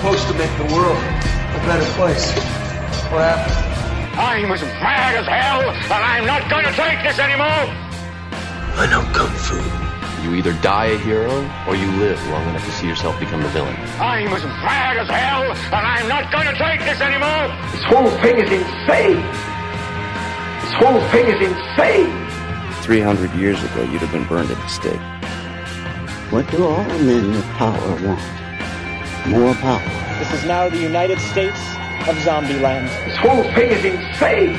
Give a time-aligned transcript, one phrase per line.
[0.00, 2.32] supposed to make the world a better place.
[3.12, 3.52] What happened?
[4.16, 7.68] I'm as mad as hell, and I'm not going to take this anymore.
[8.80, 9.60] I know kung fu.
[10.24, 13.50] You either die a hero or you live long enough to see yourself become the
[13.50, 13.76] villain.
[14.00, 17.52] I'm as mad as hell, and I'm not going to take this anymore.
[17.76, 19.20] This whole thing is insane.
[20.64, 22.08] This whole thing is insane.
[22.88, 25.04] 300 years ago, you'd have been burned at the stake.
[26.32, 28.40] What do all men with power want?
[29.26, 29.82] More power.
[30.18, 31.60] This is now the United States
[32.08, 32.88] of Zombieland.
[33.04, 34.54] This whole thing is insane.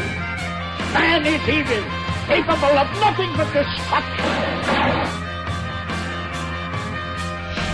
[0.93, 1.83] Man is evil,
[2.27, 4.25] capable of nothing but destruction.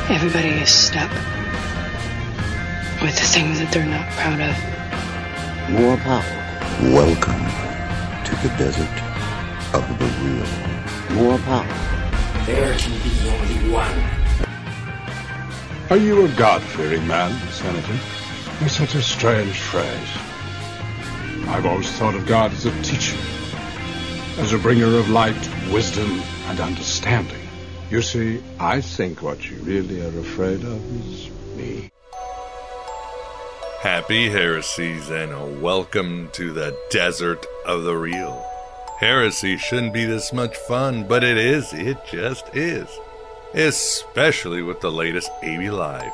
[0.09, 1.11] Everybody is stuck
[3.01, 4.55] with the things that they're not proud of.
[5.69, 6.23] More power.
[6.93, 7.43] Welcome
[8.25, 8.97] to the desert
[9.73, 11.21] of the real.
[11.21, 11.67] More power.
[12.45, 14.16] There can be only one.
[15.89, 17.97] Are you a God-fearing man, Senator?
[18.59, 20.09] It's such a strange phrase.
[21.47, 23.15] I've always thought of God as a teacher,
[24.37, 27.39] as a bringer of light, wisdom, and understanding.
[27.89, 31.89] You see, I think what you really are afraid of is me.
[33.79, 38.45] Happy heresies and welcome to the desert of the real.
[38.99, 41.71] Heresy shouldn't be this much fun, but it is.
[41.71, 42.89] It just is.
[43.53, 46.11] Especially with the latest AB Live.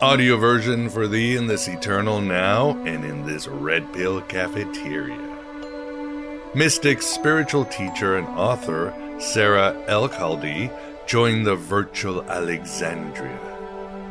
[0.00, 5.18] Audio version for thee in this eternal now and in this red pill cafeteria.
[6.54, 10.72] Mystic spiritual teacher and author Sarah Elkhaldi
[11.06, 13.38] joined the virtual Alexandria.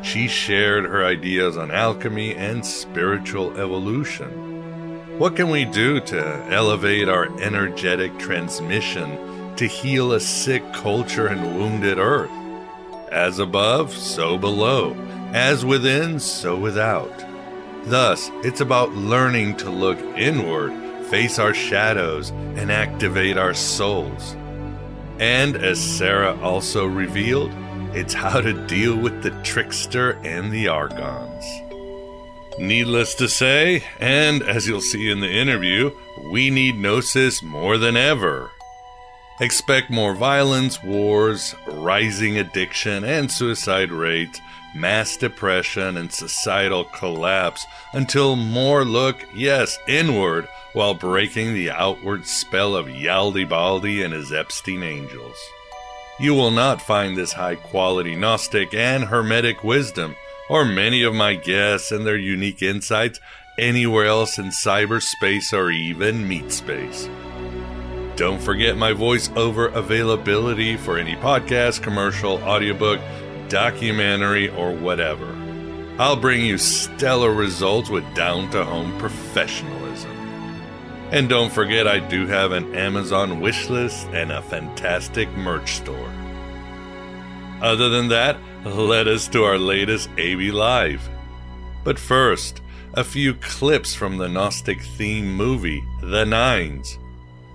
[0.04, 5.18] She shared her ideas on alchemy and spiritual evolution.
[5.18, 11.58] What can we do to elevate our energetic transmission to heal a sick culture and
[11.58, 12.32] wounded earth?
[13.12, 14.96] As above, so below.
[15.34, 17.14] As within, so without.
[17.84, 20.72] Thus, it's about learning to look inward,
[21.08, 24.36] face our shadows, and activate our souls.
[25.20, 27.52] And as Sarah also revealed,
[27.94, 31.44] it's how to deal with the trickster and the archons.
[32.58, 35.92] Needless to say, and as you'll see in the interview,
[36.32, 38.52] we need Gnosis more than ever.
[39.42, 44.40] Expect more violence, wars, rising addiction and suicide rates,
[44.76, 52.76] mass depression, and societal collapse until more look, yes, inward while breaking the outward spell
[52.76, 55.38] of Yaldi and his Epstein angels.
[56.20, 60.16] You will not find this high quality Gnostic and Hermetic wisdom,
[60.52, 63.20] or many of my guests and their unique insights,
[63.58, 67.10] anywhere else in cyberspace or even meat space.
[68.22, 73.00] Don't forget my voiceover availability for any podcast, commercial, audiobook,
[73.50, 75.26] documentary, or whatever.
[75.98, 80.12] I'll bring you stellar results with down to home professionalism.
[81.10, 86.14] And don't forget, I do have an Amazon wishlist and a fantastic merch store.
[87.60, 91.10] Other than that, let us to our latest AB Live.
[91.84, 92.62] But first,
[92.94, 97.00] a few clips from the Gnostic theme movie, The Nines,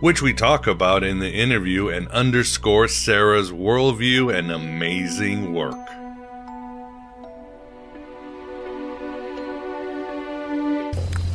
[0.01, 5.75] which we talk about in the interview and underscore Sarah's worldview and amazing work.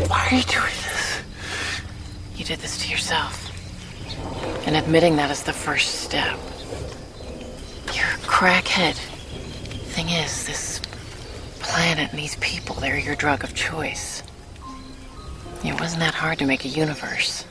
[0.08, 1.22] Why are you doing this?
[2.36, 3.48] You did this to yourself.
[4.68, 6.38] And admitting that is the first step.
[7.94, 8.94] You're a crackhead.
[8.94, 10.82] Thing is, this
[11.60, 14.22] planet and these people, they're your drug of choice.
[15.64, 17.46] It wasn't that hard to make a universe.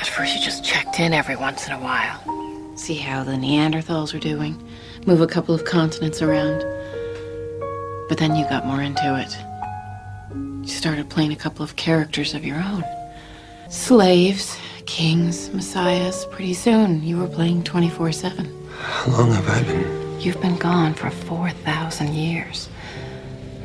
[0.00, 2.18] At, at first, you just checked in every once in a while.
[2.76, 4.56] See how the Neanderthals were doing,
[5.06, 6.60] move a couple of continents around.
[8.08, 9.36] But then you got more into it.
[10.66, 12.82] You started playing a couple of characters of your own
[13.68, 16.24] slaves, kings, messiahs.
[16.26, 18.68] Pretty soon, you were playing 24 7.
[18.78, 20.20] How long have I been?
[20.20, 22.70] You've been gone for 4,000 years.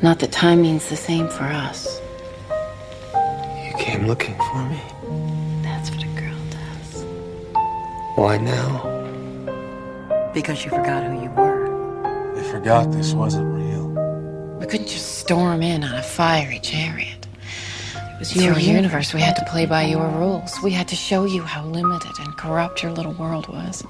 [0.02, 2.00] Not that time means the same for us.
[3.14, 4.80] You came looking for me.
[8.16, 8.80] Why now?
[10.32, 12.32] Because you forgot who you were.
[12.34, 13.88] They forgot this wasn't real.
[14.58, 17.26] We couldn't just storm in on a fiery chariot.
[17.94, 19.12] It was your universe.
[19.12, 20.58] We had to play by your rules.
[20.62, 23.84] We had to show you how limited and corrupt your little world was.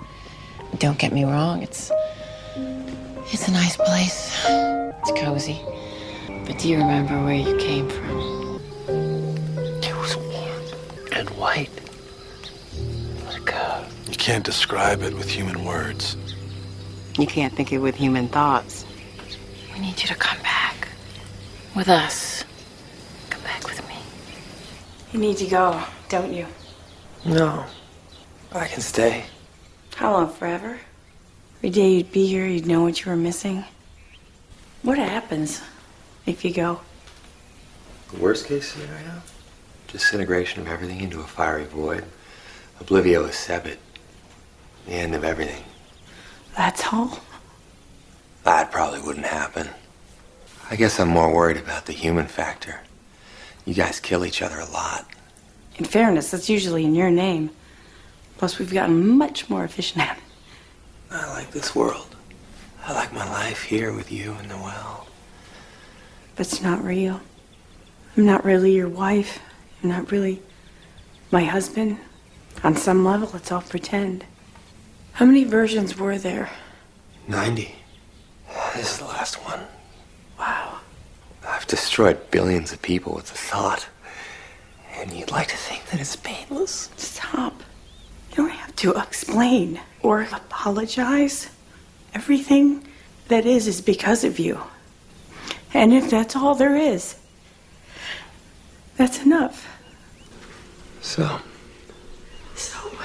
[0.78, 1.92] Don't get me wrong, it's
[3.32, 4.44] it's a nice place.
[4.48, 5.60] It's cozy.
[6.46, 8.60] But do you remember where you came from?
[9.84, 10.62] It was warm
[11.12, 11.70] and white.
[13.24, 13.84] Like uh
[14.16, 16.16] You can't describe it with human words.
[17.18, 18.86] You can't think it with human thoughts.
[19.74, 20.88] We need you to come back.
[21.76, 22.42] With us.
[23.28, 23.96] Come back with me.
[25.12, 26.46] You need to go, don't you?
[27.26, 27.66] No.
[28.52, 29.26] I can stay.
[29.96, 30.32] How long?
[30.32, 30.80] Forever?
[31.58, 33.64] Every day you'd be here, you'd know what you were missing.
[34.80, 35.60] What happens
[36.24, 36.80] if you go?
[38.12, 39.22] The worst case scenario?
[39.88, 42.04] Disintegration of everything into a fiery void.
[42.80, 43.76] Oblivio is Sebit.
[44.86, 45.64] The end of everything.
[46.56, 47.18] That's all?
[48.44, 49.68] That probably wouldn't happen.
[50.70, 52.80] I guess I'm more worried about the human factor.
[53.64, 55.06] You guys kill each other a lot.
[55.76, 57.50] In fairness, that's usually in your name.
[58.38, 60.22] Plus, we've gotten much more efficient at it.
[61.10, 62.14] I like this world.
[62.84, 65.06] I like my life here with you and the well.
[66.36, 67.20] But it's not real.
[68.16, 69.40] I'm not really your wife.
[69.82, 70.40] I'm not really
[71.30, 71.98] my husband.
[72.62, 74.24] On some level, it's all pretend.
[75.16, 76.50] How many versions were there?
[77.26, 77.74] 90.
[78.74, 79.60] This is the last one.
[80.38, 80.80] Wow.
[81.48, 83.88] I've destroyed billions of people with the thought.
[84.92, 86.90] And you'd like to think that it's painless?
[86.98, 87.62] Stop.
[88.32, 91.48] You don't have to explain or apologize.
[92.12, 92.86] Everything
[93.28, 94.60] that is is because of you.
[95.72, 97.16] And if that's all there is,
[98.98, 99.66] that's enough.
[101.00, 101.40] So?
[102.54, 102.95] So, guess you don't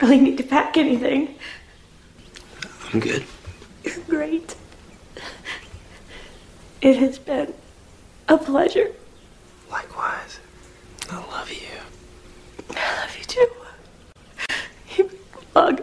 [0.00, 1.34] really need to pack anything.
[2.92, 3.24] I'm good.
[3.84, 4.54] You're great.
[6.80, 7.52] It has been
[8.28, 8.92] a pleasure.
[9.70, 10.40] Likewise.
[11.10, 12.76] I love you.
[12.76, 13.48] I love you too.
[14.96, 15.10] You
[15.52, 15.82] bug.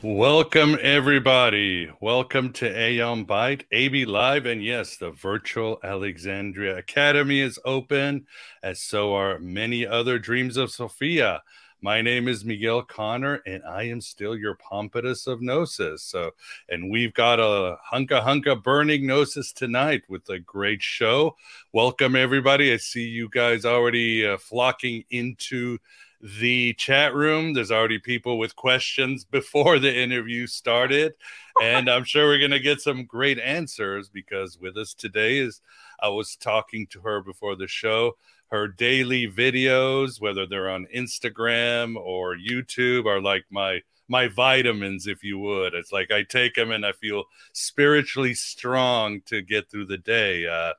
[0.00, 1.90] Welcome, everybody.
[2.00, 8.26] Welcome to Aeon Byte, AB Live, and yes, the virtual Alexandria Academy is open,
[8.62, 11.42] as so are many other Dreams of Sophia.
[11.80, 16.02] My name is Miguel Conner, and I am still your Pompatus of Gnosis.
[16.02, 16.32] So,
[16.68, 21.36] and we've got a hunka hunka burning Gnosis tonight with a great show.
[21.72, 22.72] Welcome, everybody.
[22.72, 25.78] I see you guys already uh, flocking into
[26.20, 27.52] the chat room.
[27.52, 31.14] There's already people with questions before the interview started.
[31.62, 35.60] And I'm sure we're going to get some great answers because with us today is
[36.00, 38.16] I was talking to her before the show.
[38.50, 45.22] Her daily videos, whether they're on Instagram or YouTube, are like my my vitamins, if
[45.22, 45.74] you would.
[45.74, 50.46] It's like I take them and I feel spiritually strong to get through the day.
[50.46, 50.72] Uh,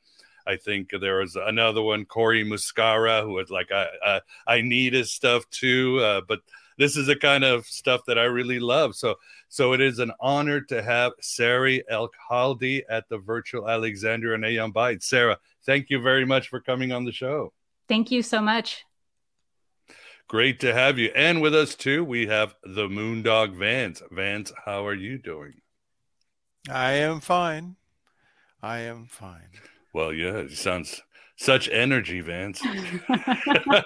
[0.48, 4.94] I think there was another one, Cory Muscara, who was like, I, I, I need
[4.94, 6.00] his stuff too.
[6.00, 6.40] Uh, but
[6.80, 8.96] this is the kind of stuff that I really love.
[8.96, 9.16] So,
[9.48, 14.46] so it is an honor to have Sari El Khaldi at the virtual Alexandria and
[14.46, 15.04] Aeon Byte.
[15.04, 17.54] Sarah, thank you very much for coming on the show.
[17.90, 18.86] Thank you so much.
[20.28, 21.12] Great to have you.
[21.16, 24.04] And with us too, we have the Moondog Vance.
[24.12, 25.54] Vance, how are you doing?
[26.70, 27.78] I am fine.
[28.62, 29.50] I am fine.
[29.92, 31.02] Well, yeah, it sounds
[31.36, 32.60] such energy, Vance.
[32.60, 33.86] the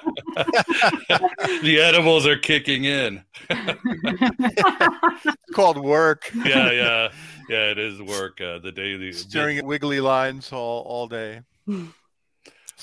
[1.82, 3.24] edibles are kicking in.
[3.50, 6.30] it's called work.
[6.44, 7.10] yeah, yeah,
[7.48, 7.70] yeah.
[7.70, 8.42] It is work.
[8.42, 11.44] Uh, the daily staring at wiggly lines all all day.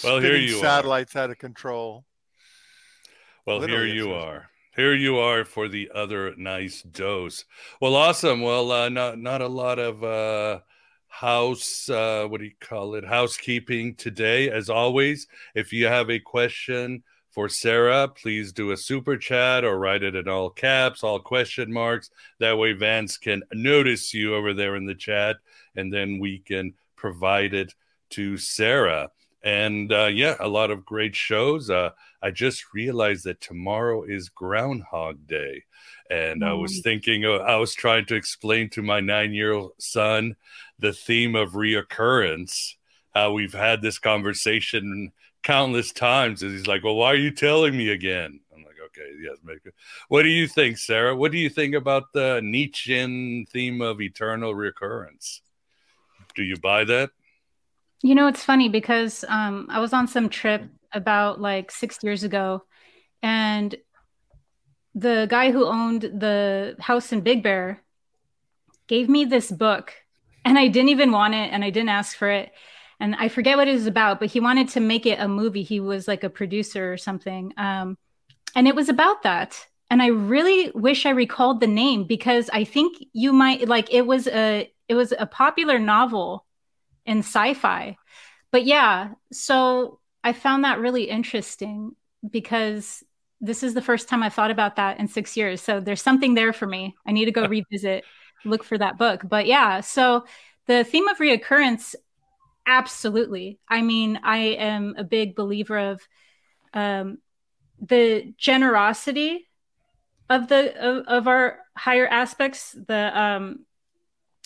[0.03, 0.61] Well, here you are.
[0.61, 2.05] satellites out of control.
[3.47, 4.51] Well, Literally, here you are.
[4.77, 7.45] Here you are for the other nice dose.
[7.81, 8.41] Well, awesome.
[8.41, 10.61] Well, uh, not not a lot of uh,
[11.09, 11.89] house.
[11.89, 13.05] Uh, what do you call it?
[13.05, 14.49] Housekeeping today.
[14.49, 19.79] As always, if you have a question for Sarah, please do a super chat or
[19.79, 22.11] write it in all caps, all question marks.
[22.39, 25.37] That way, Vance can notice you over there in the chat,
[25.77, 27.75] and then we can provide it
[28.11, 29.11] to Sarah.
[29.43, 31.71] And uh, yeah, a lot of great shows.
[31.71, 31.91] Uh,
[32.23, 35.65] I just realized that tomorrow is Groundhog Day.
[36.11, 39.73] And I was thinking, uh, I was trying to explain to my nine year old
[39.79, 40.35] son
[40.79, 42.75] the theme of reoccurrence.
[43.15, 46.43] How we've had this conversation countless times.
[46.43, 48.41] And he's like, Well, why are you telling me again?
[48.55, 49.75] I'm like, Okay, yes, make it.
[50.09, 51.15] What do you think, Sarah?
[51.15, 55.43] What do you think about the Nietzschean theme of eternal recurrence?
[56.35, 57.11] Do you buy that?
[58.03, 62.25] You know, it's funny because um, I was on some trip about like six years
[62.25, 62.65] ago,
[63.23, 63.75] and
[64.95, 67.83] the guy who owned the house in Big Bear
[68.87, 69.93] gave me this book,
[70.45, 72.53] and I didn't even want it, and I didn't ask for it,
[72.99, 75.63] and I forget what it was about, but he wanted to make it a movie.
[75.63, 77.99] He was like a producer or something, um,
[78.55, 79.67] and it was about that.
[79.91, 84.07] And I really wish I recalled the name because I think you might like it
[84.07, 86.47] was a it was a popular novel
[87.07, 87.97] in sci-fi.
[88.51, 91.95] But yeah, so I found that really interesting
[92.29, 93.03] because
[93.41, 95.61] this is the first time I've thought about that in six years.
[95.61, 96.95] So there's something there for me.
[97.07, 98.05] I need to go revisit,
[98.45, 99.23] look for that book.
[99.27, 100.25] But yeah, so
[100.67, 101.95] the theme of reoccurrence,
[102.67, 103.59] absolutely.
[103.69, 106.07] I mean, I am a big believer of
[106.75, 107.19] um,
[107.81, 109.49] the generosity
[110.29, 113.65] of the of, of our higher aspects, the um,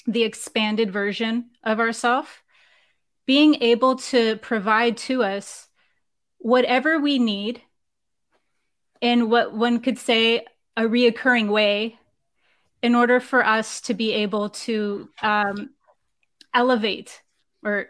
[0.06, 2.43] the expanded version of ourself
[3.26, 5.68] being able to provide to us
[6.38, 7.62] whatever we need
[9.00, 10.44] in what one could say
[10.76, 11.98] a reoccurring way
[12.82, 15.70] in order for us to be able to um,
[16.52, 17.22] elevate
[17.62, 17.86] or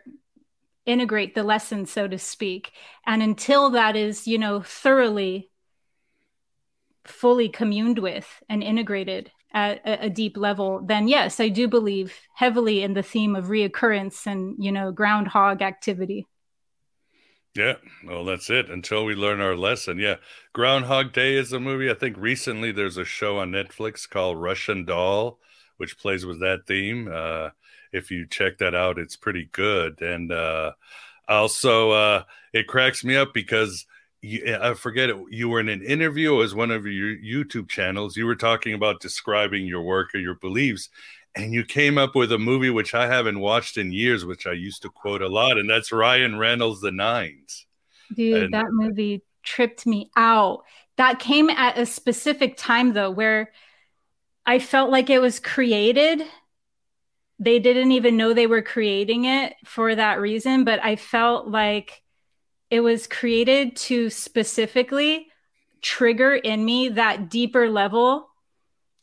[0.87, 2.73] integrate the lesson so to speak.
[3.07, 5.51] And until that is you know thoroughly
[7.05, 12.83] fully communed with and integrated at a, deep level, then yes, I do believe heavily
[12.83, 16.27] in the theme of reoccurrence and you know groundhog activity.
[17.55, 18.69] Yeah, well, that's it.
[18.69, 19.99] Until we learn our lesson.
[19.99, 20.17] Yeah,
[20.53, 21.89] Groundhog Day is a movie.
[21.89, 25.39] I think recently there's a show on Netflix called Russian Doll,
[25.77, 27.09] which plays with that theme.
[27.13, 27.51] Uh,
[27.93, 30.03] if you check that out, it's pretty good.
[30.03, 30.73] And uh,
[31.29, 33.87] also, uh, it cracks me up because
[34.25, 35.17] you, eh, I forget it.
[35.31, 38.17] You were in an interview as one of your YouTube channels.
[38.17, 40.89] You were talking about describing your work or your beliefs,
[41.35, 44.53] and you came up with a movie which I haven't watched in years, which I
[44.53, 47.67] used to quote a lot, and that's Ryan Reynolds' The Nines.
[48.15, 50.65] Dude, and, that movie tripped me out.
[50.97, 53.53] That came at a specific time though, where
[54.47, 56.23] I felt like it was created.
[57.39, 62.04] They didn't even know they were creating it for that reason, but I felt like
[62.75, 65.29] it was created to specifically
[65.81, 68.29] trigger in me that deeper level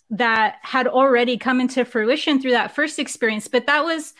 [0.09, 3.47] that had already come into fruition through that first experience.
[3.47, 4.13] But that was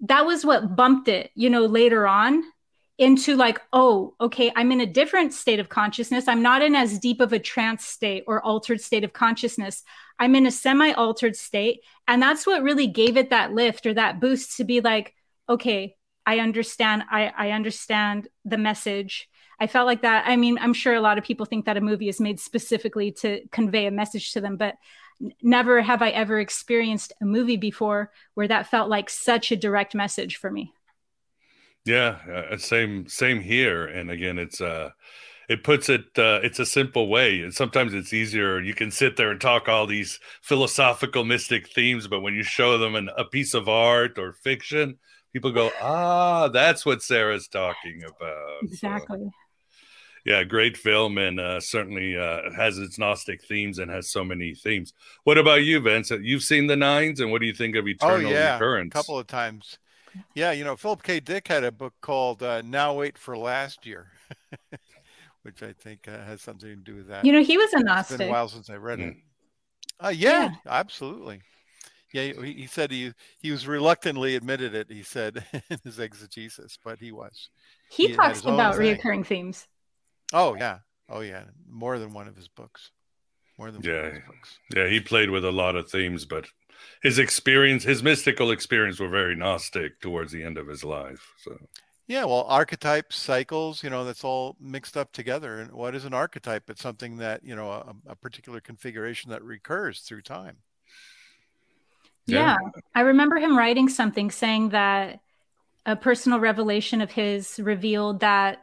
[0.00, 2.42] that was what bumped it you know later on
[2.98, 6.26] into like oh okay i'm in a different state of consciousness.
[6.26, 9.84] I'm not in as deep of a trance state or altered state of consciousness.
[10.18, 11.82] I'm in a semi altered state.
[12.08, 15.14] And that's what really gave it that lift or that boost to be like
[15.48, 15.95] okay
[16.26, 17.04] I understand.
[17.10, 19.28] I, I understand the message.
[19.58, 20.24] I felt like that.
[20.26, 23.12] I mean, I'm sure a lot of people think that a movie is made specifically
[23.12, 24.74] to convey a message to them, but
[25.42, 29.94] never have I ever experienced a movie before where that felt like such a direct
[29.94, 30.72] message for me.
[31.84, 33.86] Yeah, uh, same same here.
[33.86, 34.90] And again, it's uh
[35.48, 39.16] it puts it uh, it's a simple way and sometimes it's easier you can sit
[39.16, 43.24] there and talk all these philosophical mystic themes but when you show them an, a
[43.24, 44.98] piece of art or fiction
[45.36, 48.62] people go, ah, that's what Sarah's talking about.
[48.62, 49.18] Exactly.
[49.18, 49.30] So,
[50.24, 54.54] yeah, great film and uh, certainly uh, has its Gnostic themes and has so many
[54.54, 54.94] themes.
[55.24, 56.10] What about you, Vince?
[56.10, 58.92] You've seen the Nines, and what do you think of oh, Eternal oh, yeah, Recurrence?
[58.92, 59.78] A couple of times.
[60.34, 61.20] Yeah, you know, Philip K.
[61.20, 64.12] Dick had a book called uh, "Now Wait for Last Year,"
[65.42, 67.26] which I think uh, has something to do with that.
[67.26, 68.14] You know, he was a Gnostic.
[68.14, 69.10] It's been a while since I read mm.
[69.10, 69.16] it.
[70.00, 71.42] Uh, yeah, yeah, absolutely.
[72.12, 74.90] Yeah, he, he said he he was reluctantly admitted it.
[74.90, 77.50] He said in his exegesis, but he was.
[77.90, 79.66] He, he talks about reoccurring themes.
[80.32, 82.90] Oh yeah, oh yeah, more than one of his books.
[83.58, 84.18] More than yeah,
[84.74, 84.88] yeah.
[84.88, 86.46] He played with a lot of themes, but
[87.02, 91.32] his experience, his mystical experience, were very gnostic towards the end of his life.
[91.38, 91.56] So.
[92.08, 95.58] Yeah, well, archetypes, cycles, you know, that's all mixed up together.
[95.58, 96.70] And what is an archetype?
[96.70, 100.58] It's something that, you know, a, a particular configuration that recurs through time.
[102.26, 102.56] Yeah.
[102.60, 102.80] yeah.
[102.94, 105.20] I remember him writing something saying that
[105.84, 108.58] a personal revelation of his revealed that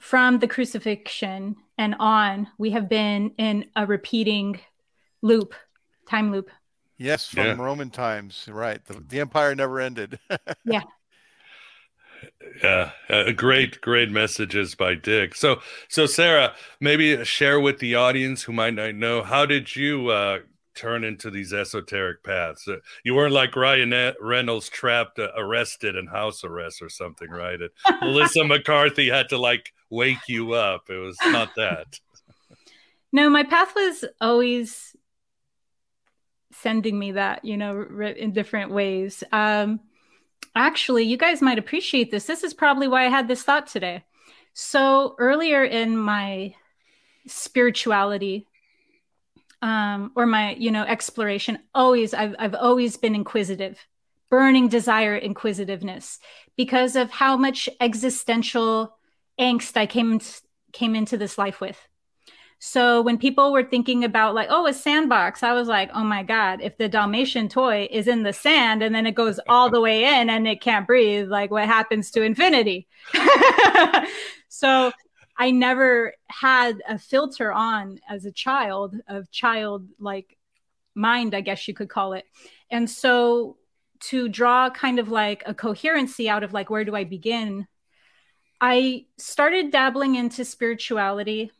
[0.00, 4.60] from the crucifixion and on, we have been in a repeating
[5.22, 5.54] loop,
[6.08, 6.50] time loop.
[6.96, 7.54] Yes, from yeah.
[7.54, 8.84] Roman times, right?
[8.84, 10.18] The, the empire never ended.
[10.64, 10.82] yeah.
[12.62, 15.36] Yeah, uh, great, great messages by Dick.
[15.36, 20.08] So, so Sarah, maybe share with the audience who might not know how did you
[20.08, 20.40] uh,
[20.78, 22.68] turn into these esoteric paths.
[22.68, 27.58] Uh, you weren't like Ryan Reynolds trapped, uh, arrested in house arrest or something, right?
[27.60, 27.70] And
[28.00, 30.88] Melissa McCarthy had to like wake you up.
[30.88, 31.98] It was not that.
[33.10, 34.94] No, my path was always
[36.52, 39.24] sending me that, you know, in different ways.
[39.32, 39.80] Um,
[40.54, 42.26] actually, you guys might appreciate this.
[42.26, 44.04] This is probably why I had this thought today.
[44.52, 46.54] So earlier in my
[47.26, 48.46] spirituality
[49.62, 53.78] um, or my you know exploration always I've, I've always been inquisitive
[54.30, 56.18] burning desire inquisitiveness
[56.56, 58.96] because of how much existential
[59.40, 60.20] angst i came
[60.72, 61.78] came into this life with.
[62.60, 66.24] So when people were thinking about like oh a sandbox i was like oh my
[66.24, 69.80] god if the dalmatian toy is in the sand and then it goes all the
[69.80, 72.88] way in and it can't breathe like what happens to infinity?
[74.48, 74.92] So
[75.38, 80.36] I never had a filter on as a child of child like
[80.94, 82.24] mind, I guess you could call it.
[82.70, 83.56] And so
[84.00, 87.66] to draw kind of like a coherency out of like, where do I begin?
[88.60, 91.52] I started dabbling into spirituality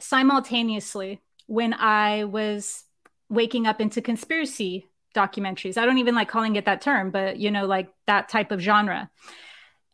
[0.00, 2.84] simultaneously when I was
[3.28, 5.76] waking up into conspiracy documentaries.
[5.76, 8.60] I don't even like calling it that term, but you know, like that type of
[8.60, 9.10] genre.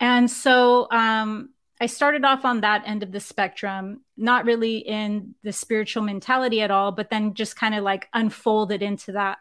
[0.01, 1.54] And so um,
[1.85, 6.63] I started off on that end of the spectrum, not really in the spiritual mentality
[6.63, 9.37] at all, but then just kind of like unfolded into that.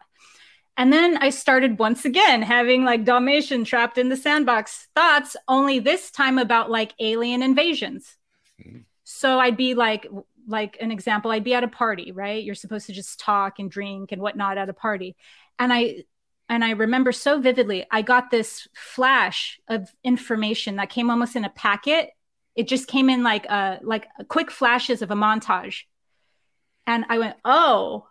[0.76, 5.78] And then I started once again having like Dalmatian trapped in the sandbox thoughts, only
[5.78, 8.14] this time about like alien invasions.
[8.60, 8.80] Mm-hmm.
[9.04, 10.06] So I'd be like,
[10.46, 12.44] like an example, I'd be at a party, right?
[12.44, 15.16] You're supposed to just talk and drink and whatnot at a party.
[15.58, 16.04] And I
[16.50, 21.44] and I remember so vividly, I got this flash of information that came almost in
[21.46, 22.10] a packet
[22.54, 25.82] it just came in like a like quick flashes of a montage.
[26.86, 28.06] And i went oh.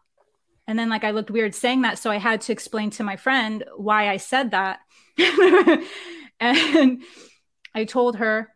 [0.68, 3.16] And then like i looked weird saying that so i had to explain to my
[3.16, 4.80] friend why i said that.
[6.40, 7.04] And
[7.74, 8.54] i told her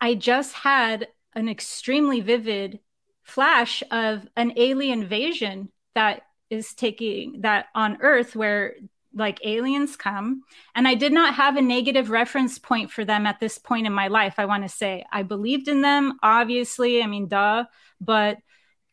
[0.00, 2.80] i just had an extremely vivid
[3.22, 8.74] flash of an alien invasion that is taking that on earth where
[9.14, 10.42] like aliens come
[10.74, 13.92] and i did not have a negative reference point for them at this point in
[13.92, 15.04] my life i want to say.
[15.10, 17.64] I believed in them obviously i mean duh
[18.00, 18.38] but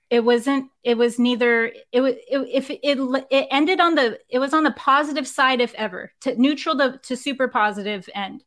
[0.10, 4.40] it wasn't it was neither it was it, if it, it ended on the it
[4.40, 8.44] was on the positive side if ever to neutral to, to super positive end.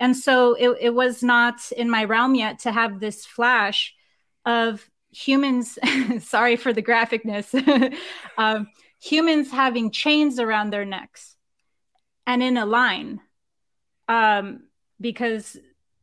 [0.00, 3.94] And so it, it was not in my realm yet to have this flash
[4.44, 5.78] of humans
[6.20, 7.52] sorry for the graphicness
[8.38, 8.68] um,
[9.00, 11.36] humans having chains around their necks
[12.26, 13.20] and in a line
[14.08, 14.64] um,
[15.00, 15.56] because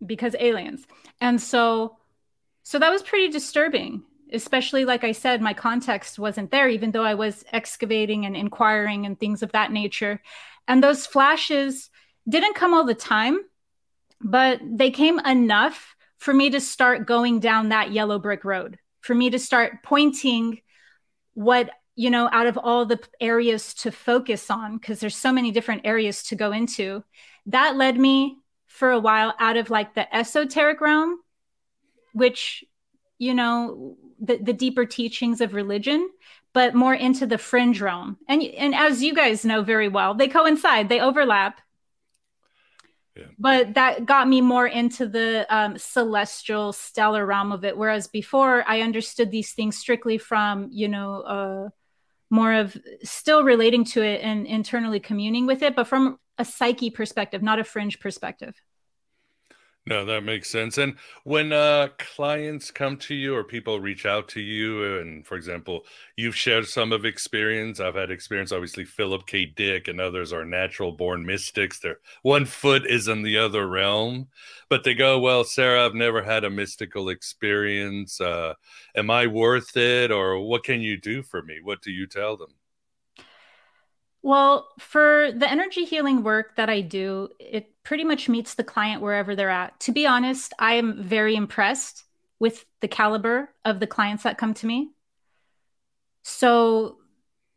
[0.05, 0.85] because aliens.
[1.21, 1.97] And so
[2.63, 4.03] so that was pretty disturbing
[4.33, 9.05] especially like i said my context wasn't there even though i was excavating and inquiring
[9.05, 10.21] and things of that nature.
[10.67, 11.91] And those flashes
[12.27, 13.39] didn't come all the time
[14.21, 19.13] but they came enough for me to start going down that yellow brick road for
[19.13, 20.61] me to start pointing
[21.35, 25.51] what you know, out of all the areas to focus on, because there's so many
[25.51, 27.03] different areas to go into,
[27.45, 31.19] that led me for a while out of like the esoteric realm,
[32.13, 32.65] which,
[33.17, 36.09] you know, the, the deeper teachings of religion,
[36.53, 38.17] but more into the fringe realm.
[38.27, 41.61] And, and as you guys know very well, they coincide, they overlap.
[43.15, 43.27] Yeah.
[43.39, 47.77] But that got me more into the um, celestial, stellar realm of it.
[47.77, 51.69] Whereas before, I understood these things strictly from, you know, uh,
[52.29, 56.89] more of still relating to it and internally communing with it, but from a psyche
[56.89, 58.61] perspective, not a fringe perspective.
[59.87, 60.79] No, that makes sense.
[60.79, 60.95] And
[61.25, 65.85] when uh, clients come to you or people reach out to you, and for example,
[66.15, 67.79] you've shared some of experience.
[67.79, 68.51] I've had experience.
[68.51, 69.45] Obviously, Philip K.
[69.45, 71.79] Dick and others are natural born mystics.
[71.79, 74.29] They're one foot is in the other realm,
[74.69, 78.19] but they go, "Well, Sarah, I've never had a mystical experience.
[78.19, 78.55] Uh,
[78.95, 82.37] am I worth it, or what can you do for me?" What do you tell
[82.37, 82.55] them?
[84.25, 89.03] Well, for the energy healing work that I do, it pretty much meets the client
[89.03, 89.79] wherever they're at.
[89.81, 92.03] To be honest, I am very impressed
[92.39, 94.89] with the caliber of the clients that come to me.
[96.23, 96.97] So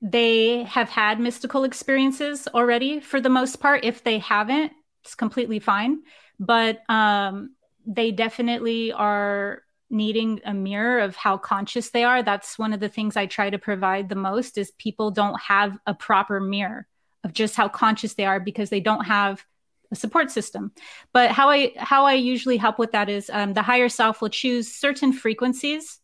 [0.02, 3.82] they have had mystical experiences already for the most part.
[3.82, 6.00] If they haven't, it's completely fine.
[6.38, 7.54] But um,
[7.86, 12.88] they definitely are needing a mirror of how conscious they are that's one of the
[12.88, 16.86] things i try to provide the most is people don't have a proper mirror
[17.24, 19.44] of just how conscious they are because they don't have
[19.90, 20.72] a support system.
[21.12, 24.28] But how i how i usually help with that is um, the higher self will
[24.28, 25.98] choose certain frequencies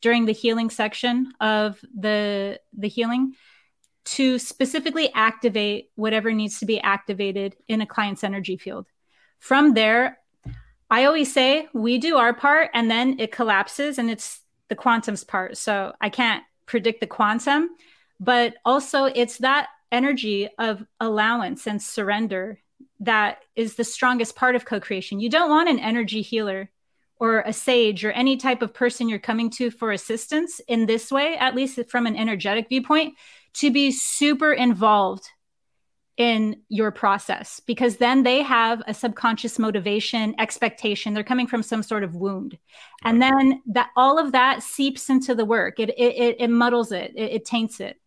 [0.00, 3.34] during the healing section of the the healing
[4.04, 8.86] to specifically activate whatever needs to be activated in a client's energy field.
[9.38, 10.18] From there
[10.92, 15.24] I always say we do our part and then it collapses and it's the quantum's
[15.24, 15.56] part.
[15.56, 17.70] So I can't predict the quantum,
[18.20, 22.58] but also it's that energy of allowance and surrender
[23.00, 26.70] that is the strongest part of co-creation you don't want an energy healer
[27.16, 31.10] or a sage or any type of person you're coming to for assistance in this
[31.10, 33.14] way at least from an energetic viewpoint
[33.52, 35.28] to be super involved
[36.16, 41.14] in your process because then they have a subconscious motivation expectation.
[41.14, 42.58] They're coming from some sort of wound.
[43.02, 45.80] And then that all of that seeps into the work.
[45.80, 47.98] It it, it, muddles it, it it taints it.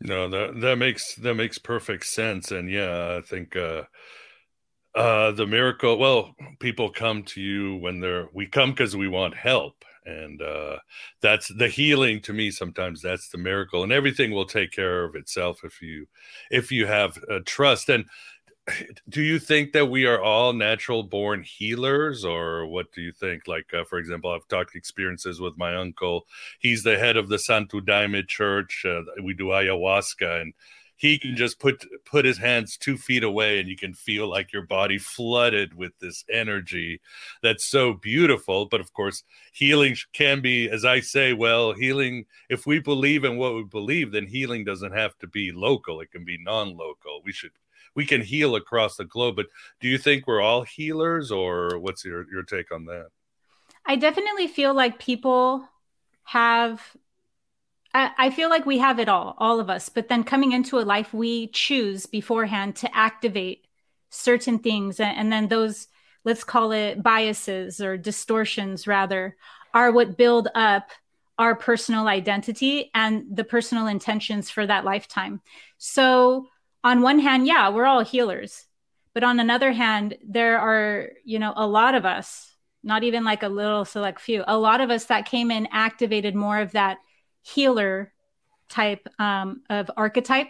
[0.00, 2.50] No that that makes that makes perfect sense.
[2.50, 3.82] And yeah i think uh
[4.94, 9.34] uh the miracle well people come to you when they're we come because we want
[9.34, 10.76] help and uh,
[11.20, 15.14] that's the healing to me sometimes that's the miracle and everything will take care of
[15.14, 16.06] itself if you
[16.50, 18.04] if you have uh, trust and
[19.08, 23.46] do you think that we are all natural born healers or what do you think?
[23.46, 26.26] Like uh, for example i've talked experiences with my uncle
[26.60, 30.54] he's the head of the santo daime church uh, we do ayahuasca and
[30.96, 34.52] he can just put put his hands two feet away and you can feel like
[34.52, 37.00] your body flooded with this energy
[37.42, 38.66] that's so beautiful.
[38.66, 43.36] But of course healing can be as i say well healing if we believe in
[43.36, 46.00] what we believe then healing doesn't have to be local.
[46.00, 47.22] It can be non-local.
[47.24, 47.52] We should
[47.94, 49.36] we can heal across the globe.
[49.36, 49.46] But
[49.80, 53.08] do you think we're all healers or what's your your take on that?
[53.86, 55.68] I definitely feel like people
[56.24, 56.80] have
[57.96, 59.88] I feel like we have it all, all of us.
[59.88, 63.66] But then coming into a life, we choose beforehand to activate
[64.10, 64.98] certain things.
[64.98, 65.86] And then those,
[66.24, 69.36] let's call it biases or distortions, rather,
[69.72, 70.90] are what build up
[71.38, 75.40] our personal identity and the personal intentions for that lifetime.
[75.78, 76.48] So,
[76.82, 78.66] on one hand, yeah, we're all healers.
[79.14, 82.52] But on another hand, there are, you know, a lot of us,
[82.82, 86.34] not even like a little select few, a lot of us that came in activated
[86.34, 86.98] more of that
[87.44, 88.12] healer
[88.68, 90.48] type um, of archetype.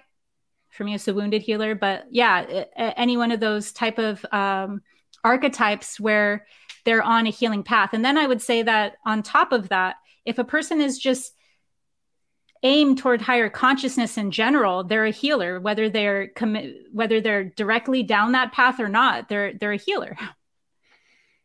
[0.70, 4.80] For me, it's a wounded healer, but yeah, any one of those type of um,
[5.22, 6.46] archetypes where
[6.84, 7.90] they're on a healing path.
[7.92, 11.32] And then I would say that on top of that, if a person is just
[12.62, 15.60] aimed toward higher consciousness in general, they're a healer.
[15.60, 20.16] Whether they're commi- whether they're directly down that path or not, they're they're a healer.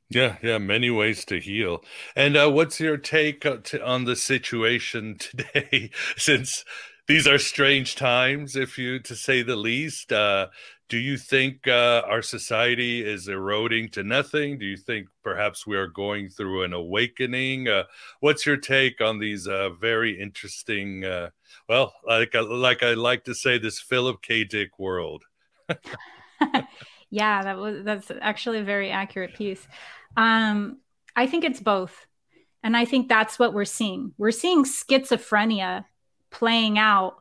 [0.10, 1.84] Yeah, yeah, many ways to heal.
[2.15, 5.91] And uh, what's your take uh, on the situation today?
[6.17, 6.65] Since
[7.08, 10.12] these are strange times, if you to say the least.
[10.12, 10.48] Uh,
[10.89, 14.58] do you think uh, our society is eroding to nothing?
[14.58, 17.67] Do you think perhaps we are going through an awakening?
[17.67, 17.84] Uh,
[18.19, 21.04] what's your take on these uh, very interesting?
[21.67, 24.43] well, like like I like to say, this Philip K.
[24.43, 25.26] Dick world.
[27.12, 29.67] yeah, that was that's actually a very accurate piece.
[30.17, 30.78] Um,
[31.15, 32.08] I think it's both.
[32.63, 34.13] And I think that's what we're seeing.
[34.17, 35.86] We're seeing schizophrenia
[36.30, 37.15] playing out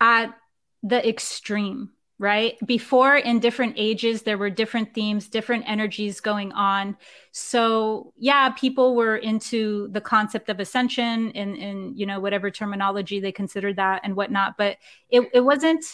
[0.00, 0.36] at
[0.82, 2.56] the extreme, right?
[2.64, 6.96] Before, in different ages, there were different themes, different energies going on.
[7.32, 13.18] So, yeah, people were into the concept of ascension in, in you know, whatever terminology
[13.18, 14.56] they considered that and whatnot.
[14.56, 14.76] But
[15.08, 15.84] it, it wasn't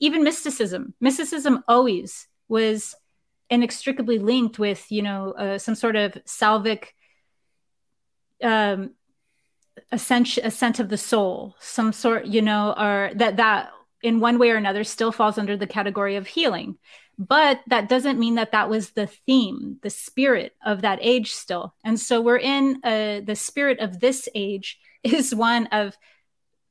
[0.00, 0.94] even mysticism.
[1.00, 2.94] Mysticism always was
[3.52, 6.94] inextricably linked with you know uh, some sort of salvic
[8.42, 8.90] um
[9.90, 13.70] ascent ascent of the soul some sort you know or that that
[14.02, 16.76] in one way or another still falls under the category of healing.
[17.18, 21.74] But that doesn't mean that that was the theme the spirit of that age still.
[21.84, 25.96] And so we're in uh, the spirit of this age is one of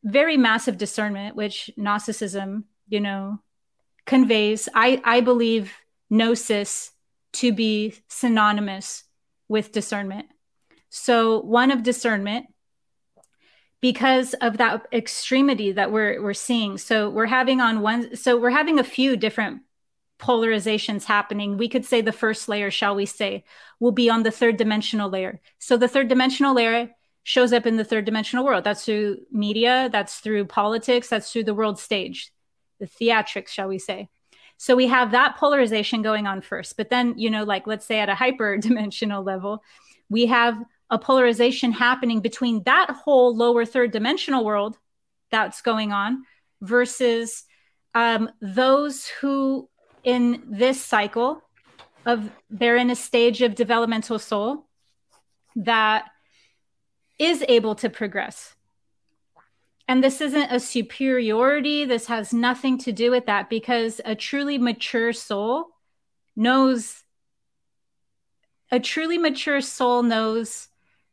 [0.03, 3.39] very massive discernment which gnosticism you know
[4.05, 4.67] conveys.
[4.73, 5.73] I i believe
[6.11, 6.91] gnosis
[7.33, 9.05] to be synonymous
[9.47, 10.27] with discernment.
[10.89, 12.47] So, one of discernment,
[13.81, 16.77] because of that extremity that we're we're seeing.
[16.77, 18.15] So we're having on one.
[18.15, 19.61] So we're having a few different
[20.19, 21.57] polarizations happening.
[21.57, 23.43] We could say the first layer, shall we say,
[23.79, 25.41] will be on the third dimensional layer.
[25.57, 26.91] So the third dimensional layer
[27.23, 28.63] shows up in the third dimensional world.
[28.63, 29.89] That's through media.
[29.91, 31.09] That's through politics.
[31.09, 32.31] That's through the world stage,
[32.79, 34.09] the theatrics, shall we say.
[34.61, 36.77] So we have that polarization going on first.
[36.77, 39.63] But then, you know, like let's say at a hyperdimensional level,
[40.07, 40.55] we have
[40.91, 44.77] a polarization happening between that whole lower third dimensional world
[45.31, 46.25] that's going on
[46.61, 47.43] versus
[47.95, 49.67] um, those who
[50.03, 51.41] in this cycle
[52.05, 54.67] of they're in a stage of developmental soul
[55.55, 56.05] that
[57.17, 58.53] is able to progress
[59.91, 61.83] and this isn't a superiority.
[61.83, 65.65] This has nothing to do with that because a truly mature soul
[66.33, 67.03] knows,
[68.71, 70.69] a truly mature soul knows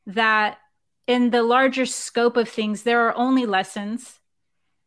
[0.06, 0.58] that
[1.08, 4.20] in the larger scope of things, there are only lessons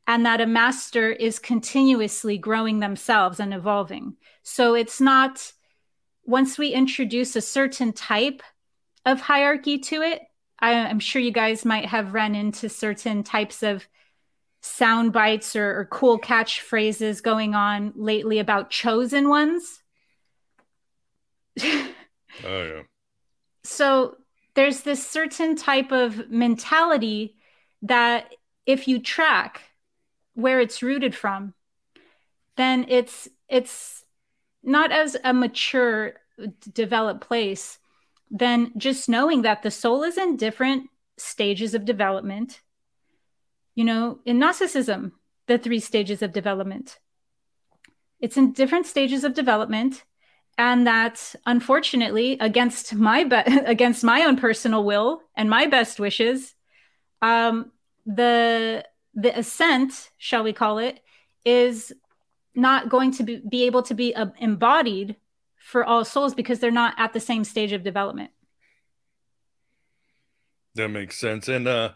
[0.08, 4.16] and that a master is continuously growing themselves and evolving.
[4.42, 5.52] So it's not
[6.24, 8.42] once we introduce a certain type
[9.06, 10.22] of hierarchy to it,
[10.62, 13.88] I, am sure you guys might have run into certain types of
[14.62, 19.82] sound bites or, or cool catchphrases going on lately about chosen ones.
[21.64, 21.94] oh,
[22.44, 22.82] yeah.
[23.64, 24.18] So
[24.54, 27.38] there's this certain type of mentality
[27.84, 28.32] that
[28.66, 29.62] if you track
[30.34, 31.54] where it's rooted from,
[32.58, 34.04] then it's it's
[34.64, 36.14] not as a mature
[36.74, 37.80] developed place
[38.32, 42.62] than just knowing that the soul is in different stages of development.
[43.76, 45.14] You know, in Gnosticism,
[45.48, 46.98] the three stages of development.
[48.20, 50.04] It's in different stages of development
[50.58, 56.54] and that unfortunately against my be- against my own personal will and my best wishes
[57.22, 57.72] um,
[58.06, 61.00] the the ascent shall we call it
[61.46, 61.92] is
[62.54, 65.16] not going to be, be able to be uh, embodied
[65.72, 68.32] for all souls because they're not at the same stage of development
[70.76, 71.90] that makes sense and uh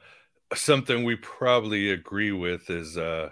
[0.54, 3.30] something we probably agree with is uh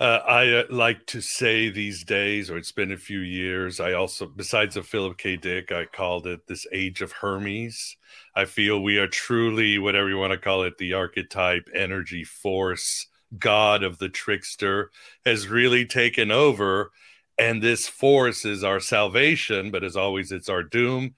[0.00, 3.80] uh, I uh, like to say these days, or it's been a few years.
[3.80, 5.36] I also, besides of Philip K.
[5.36, 7.96] Dick, I called it this age of Hermes.
[8.32, 13.08] I feel we are truly, whatever you want to call it, the archetype, energy, force,
[13.38, 14.90] god of the trickster
[15.26, 16.92] has really taken over.
[17.38, 21.14] And this force is our salvation, but as always, it's our doom.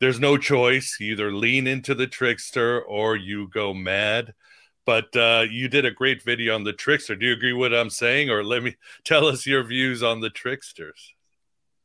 [0.00, 0.96] There's no choice.
[0.98, 4.34] You either lean into the trickster or you go mad
[4.90, 7.14] but uh, you did a great video on the trickster.
[7.14, 10.20] Do you agree with what I'm saying, or let me tell us your views on
[10.20, 11.14] the tricksters?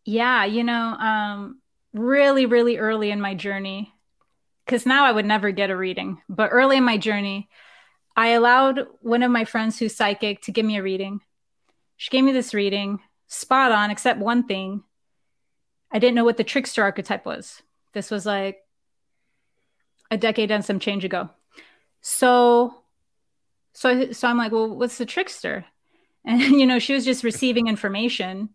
[0.05, 1.61] Yeah, you know, um,
[1.93, 3.93] really, really early in my journey,
[4.65, 7.49] because now I would never get a reading, but early in my journey,
[8.15, 11.21] I allowed one of my friends who's psychic to give me a reading.
[11.97, 14.83] She gave me this reading, spot on, except one thing.
[15.91, 17.61] I didn't know what the trickster archetype was.
[17.93, 18.59] This was like
[20.11, 21.29] a decade and some change ago.
[22.01, 22.75] So
[23.73, 25.65] so so I'm like, well, what's the trickster?
[26.27, 28.49] And you know, she was just receiving information.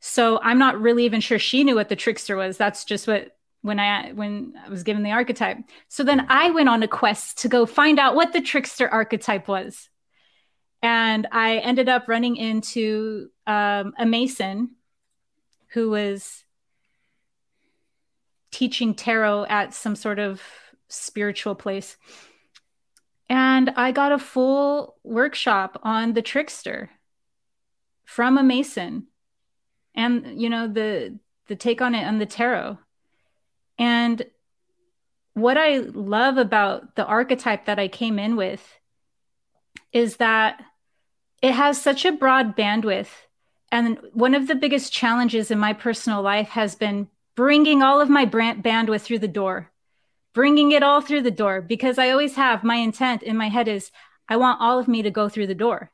[0.00, 2.56] So I'm not really even sure she knew what the trickster was.
[2.56, 5.58] That's just what when I when I was given the archetype.
[5.86, 9.46] So then I went on a quest to go find out what the trickster archetype
[9.46, 9.88] was.
[10.82, 14.70] And I ended up running into um, a Mason
[15.68, 16.44] who was
[18.50, 20.40] teaching tarot at some sort of
[20.88, 21.96] spiritual place
[23.28, 26.90] and I got a full workshop on the trickster
[28.04, 29.08] from a Mason
[29.94, 32.78] and you know the the take on it on the tarot.
[33.78, 34.24] And
[35.34, 38.78] what I love about the archetype that I came in with
[39.92, 40.62] is that
[41.42, 43.10] it has such a broad bandwidth.
[43.74, 48.08] And one of the biggest challenges in my personal life has been bringing all of
[48.08, 49.72] my bandwidth through the door
[50.34, 53.68] bringing it all through the door because I always have my intent in my head
[53.68, 53.90] is
[54.28, 55.90] I want all of me to go through the door.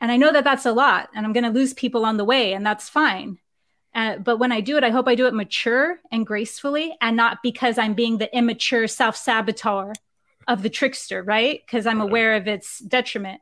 [0.00, 2.24] And I know that that's a lot and I'm going to lose people on the
[2.24, 3.38] way and that's fine.
[3.94, 7.14] Uh, but when I do it, I hope I do it mature and gracefully and
[7.14, 9.92] not because I'm being the immature self saboteur
[10.48, 11.60] of the trickster, right?
[11.64, 13.41] Because I'm aware of its detriment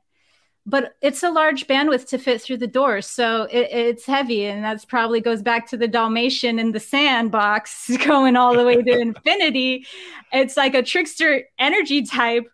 [0.66, 4.62] but it's a large bandwidth to fit through the door so it, it's heavy and
[4.62, 8.98] that's probably goes back to the dalmatian in the sandbox going all the way to
[9.00, 9.86] infinity.
[10.32, 12.46] It's like a trickster energy type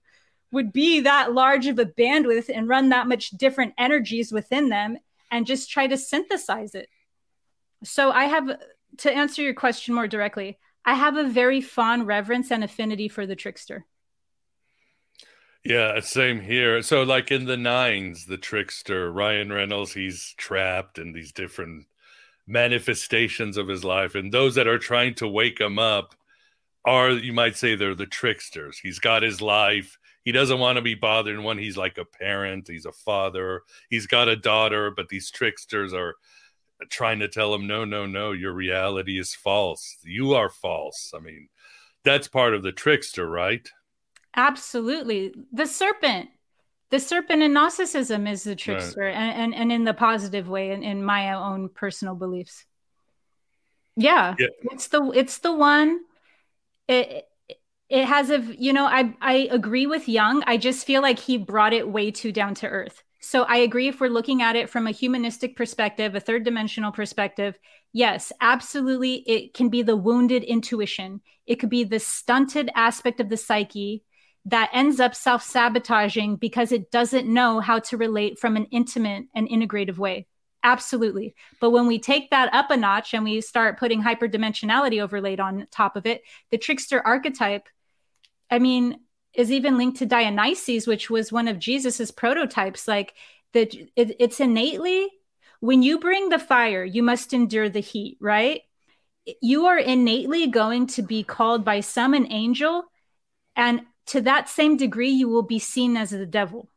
[0.52, 4.96] would be that large of a bandwidth and run that much different energies within them
[5.30, 6.88] and just try to synthesize it.
[7.84, 8.58] So i have
[8.98, 13.26] to answer your question more directly i have a very fond reverence and affinity for
[13.26, 13.84] the trickster
[15.68, 16.80] yeah, same here.
[16.82, 21.86] So, like in the nines, the trickster, Ryan Reynolds, he's trapped in these different
[22.46, 24.14] manifestations of his life.
[24.14, 26.14] And those that are trying to wake him up
[26.84, 28.78] are, you might say, they're the tricksters.
[28.78, 29.98] He's got his life.
[30.24, 34.06] He doesn't want to be bothered when he's like a parent, he's a father, he's
[34.06, 36.14] got a daughter, but these tricksters are
[36.90, 39.98] trying to tell him, no, no, no, your reality is false.
[40.04, 41.12] You are false.
[41.14, 41.48] I mean,
[42.04, 43.68] that's part of the trickster, right?
[44.36, 45.34] Absolutely.
[45.52, 46.28] The serpent.
[46.90, 49.14] The serpent in Gnosticism is the trickster, right.
[49.14, 52.64] and, and, and in the positive way, in, in my own personal beliefs.
[53.96, 56.00] Yeah, yeah, it's the it's the one.
[56.86, 57.26] It
[57.88, 60.44] it has a you know I I agree with Jung.
[60.46, 63.02] I just feel like he brought it way too down to earth.
[63.20, 66.92] So I agree if we're looking at it from a humanistic perspective, a third dimensional
[66.92, 67.58] perspective,
[67.92, 71.20] yes, absolutely it can be the wounded intuition.
[71.46, 74.04] It could be the stunted aspect of the psyche
[74.46, 79.26] that ends up self sabotaging because it doesn't know how to relate from an intimate
[79.34, 80.26] and integrative way.
[80.62, 81.34] Absolutely.
[81.60, 85.66] But when we take that up a notch and we start putting hyperdimensionality overlaid on
[85.70, 87.68] top of it, the trickster archetype,
[88.50, 89.00] I mean,
[89.34, 92.88] is even linked to Dionysus, which was one of Jesus's prototypes.
[92.88, 93.14] Like
[93.52, 95.08] that, it, it's innately
[95.60, 98.62] when you bring the fire, you must endure the heat, right?
[99.42, 102.84] You are innately going to be called by some an angel,
[103.56, 106.68] and to that same degree, you will be seen as the devil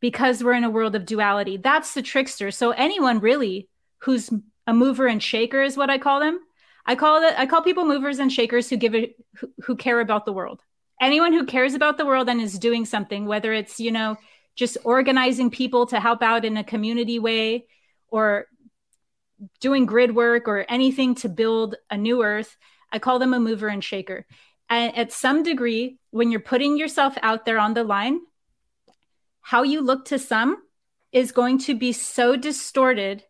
[0.00, 1.56] because we're in a world of duality.
[1.56, 2.50] That's the trickster.
[2.50, 4.30] So anyone really who's
[4.66, 6.40] a mover and shaker is what I call them.
[6.86, 10.00] I call it I call people movers and shakers who give it who, who care
[10.00, 10.60] about the world.
[11.00, 14.16] Anyone who cares about the world and is doing something, whether it's, you know,
[14.54, 17.66] just organizing people to help out in a community way
[18.08, 18.46] or
[19.60, 22.56] doing grid work or anything to build a new earth,
[22.92, 24.26] I call them a mover and shaker.
[24.68, 28.20] And at some degree, when you're putting yourself out there on the line,
[29.40, 30.62] how you look to some
[31.12, 33.24] is going to be so distorted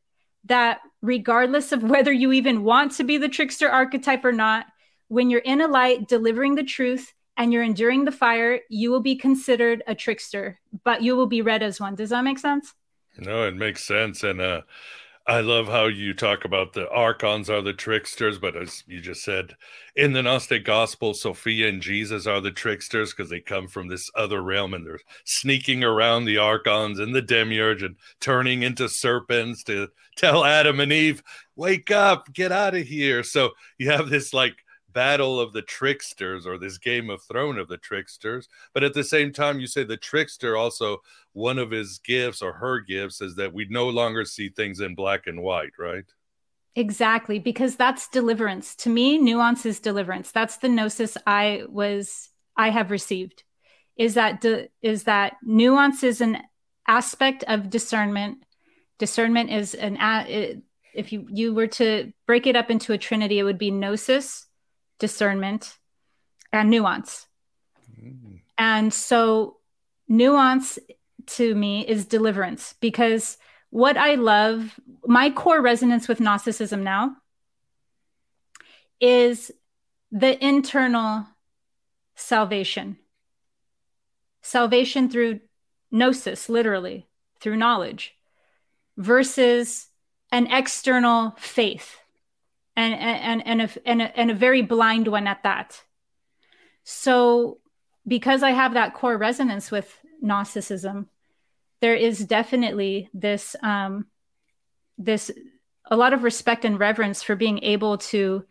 [0.45, 4.67] that regardless of whether you even want to be the trickster archetype or not,
[5.09, 9.01] when you're in a light delivering the truth and you're enduring the fire, you will
[9.01, 11.95] be considered a trickster, but you will be read as one.
[11.95, 12.73] Does that make sense?
[13.19, 14.23] No, it makes sense.
[14.23, 14.63] And uh,
[15.27, 19.25] I love how you talk about the archons are the tricksters, but as you just
[19.25, 19.57] said,
[19.97, 24.11] in the Gnostic Gospel, Sophia and Jesus are the tricksters because they come from this
[24.15, 29.63] other realm and they're sneaking around the archons and the demiurge and turning into serpents
[29.65, 31.23] to tell Adam and Eve,
[31.57, 33.23] wake up, get out of here.
[33.23, 34.57] So you have this like
[34.95, 39.05] battle of the tricksters or this game of throne of the tricksters but at the
[39.05, 40.99] same time you say the trickster also
[41.33, 44.95] one of his gifts or her gifts is that we no longer see things in
[44.95, 46.05] black and white right?
[46.77, 48.75] Exactly because that's deliverance.
[48.77, 50.33] To me nuance is deliverance.
[50.33, 53.45] That's the gnosis i was i have received
[53.97, 56.39] is that de- is that nuance is an
[56.87, 58.39] aspect of discernment.
[58.99, 60.63] Discernment is an a-
[60.95, 64.47] if you you were to break it up into a trinity it would be gnosis
[64.99, 65.77] discernment,
[66.53, 67.27] and nuance.
[68.01, 68.41] Mm.
[68.57, 69.59] And so,
[70.09, 70.79] nuance
[71.27, 73.39] to me is deliverance because
[73.71, 77.17] what I love, my core resonance with Gnosticism now
[79.01, 79.51] is
[80.13, 81.27] the internal
[82.15, 82.99] salvation.
[84.43, 85.41] Salvation through
[85.91, 87.07] gnosis, literally,
[87.41, 88.15] through knowledge,
[88.97, 89.89] versus
[90.31, 91.97] an external faith
[92.77, 95.83] and and and a, and a, and a very blind one at that.
[96.85, 97.59] So,
[98.07, 101.09] because I have that core resonance with Gnosticism,
[101.81, 104.07] there is definitely this um,
[104.99, 105.31] this
[105.91, 108.45] a lot of respect and reverence for being able to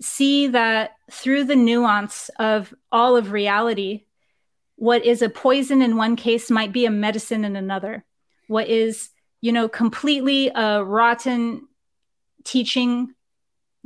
[0.00, 4.04] see that through the nuance of all of reality,
[4.76, 8.04] what is a poison in one case might be a medicine in another.
[8.48, 11.66] What is you know completely a rotten
[12.44, 13.14] teaching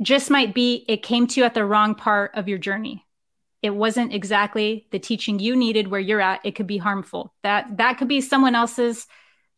[0.01, 3.05] just might be it came to you at the wrong part of your journey.
[3.63, 6.41] It wasn't exactly the teaching you needed where you're at.
[6.45, 7.33] It could be harmful.
[7.43, 9.07] That that could be someone else's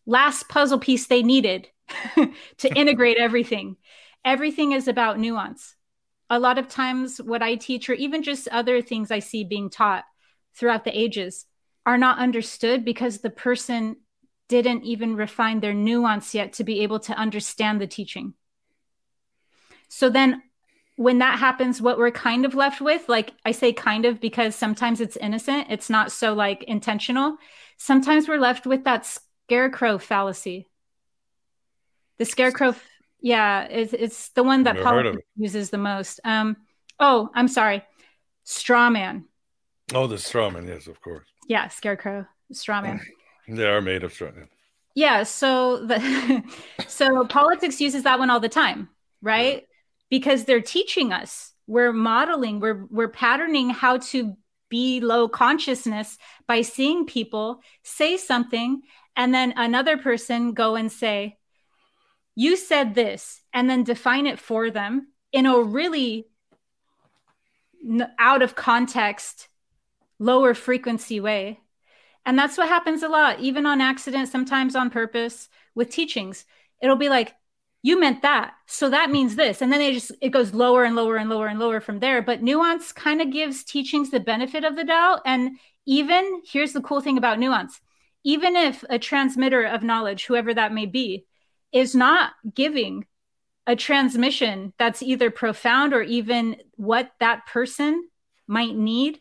[0.05, 1.67] last puzzle piece they needed
[2.57, 3.75] to integrate everything.
[4.23, 5.75] Everything is about nuance.
[6.29, 9.69] A lot of times what i teach or even just other things i see being
[9.69, 10.05] taught
[10.53, 11.45] throughout the ages
[11.87, 13.95] are not understood because the person
[14.47, 18.35] didn't even refine their nuance yet to be able to understand the teaching
[19.89, 20.41] so then
[20.95, 24.53] when that happens, what we're kind of left with, like I say kind of because
[24.53, 27.37] sometimes it's innocent, it's not so like intentional.
[27.77, 30.67] Sometimes we're left with that scarecrow fallacy.
[32.17, 32.75] The scarecrow,
[33.21, 36.19] yeah, it's, it's the one that politics uses the most.
[36.25, 36.57] Um,
[36.99, 37.81] oh, I'm sorry,
[38.43, 39.23] straw man.
[39.93, 41.27] Oh, the straw man, yes, of course.
[41.47, 42.99] Yeah, scarecrow, straw man.
[43.47, 44.31] they are made of straw.
[44.31, 44.49] Man.
[44.95, 46.43] Yeah, so the
[46.87, 48.89] so politics uses that one all the time,
[49.21, 49.65] right?
[50.09, 51.53] Because they're teaching us.
[51.67, 54.35] We're modeling we're we're patterning how to
[54.69, 56.17] be low consciousness
[56.47, 58.81] by seeing people say something
[59.15, 61.37] and then another person go and say
[62.35, 66.25] you said this and then define it for them in a really
[68.17, 69.47] out of context
[70.19, 71.59] lower frequency way.
[72.25, 76.45] And that's what happens a lot even on accident sometimes on purpose with teachings.
[76.81, 77.35] It'll be like
[77.81, 78.53] you meant that.
[78.65, 79.13] So that mm-hmm.
[79.13, 79.61] means this.
[79.61, 82.21] And then it just it goes lower and lower and lower and lower from there.
[82.21, 85.21] But nuance kind of gives teachings the benefit of the doubt.
[85.25, 87.79] And even here's the cool thing about nuance.
[88.23, 91.25] Even if a transmitter of knowledge whoever that may be
[91.71, 93.05] is not giving
[93.65, 98.07] a transmission that's either profound or even what that person
[98.47, 99.19] might need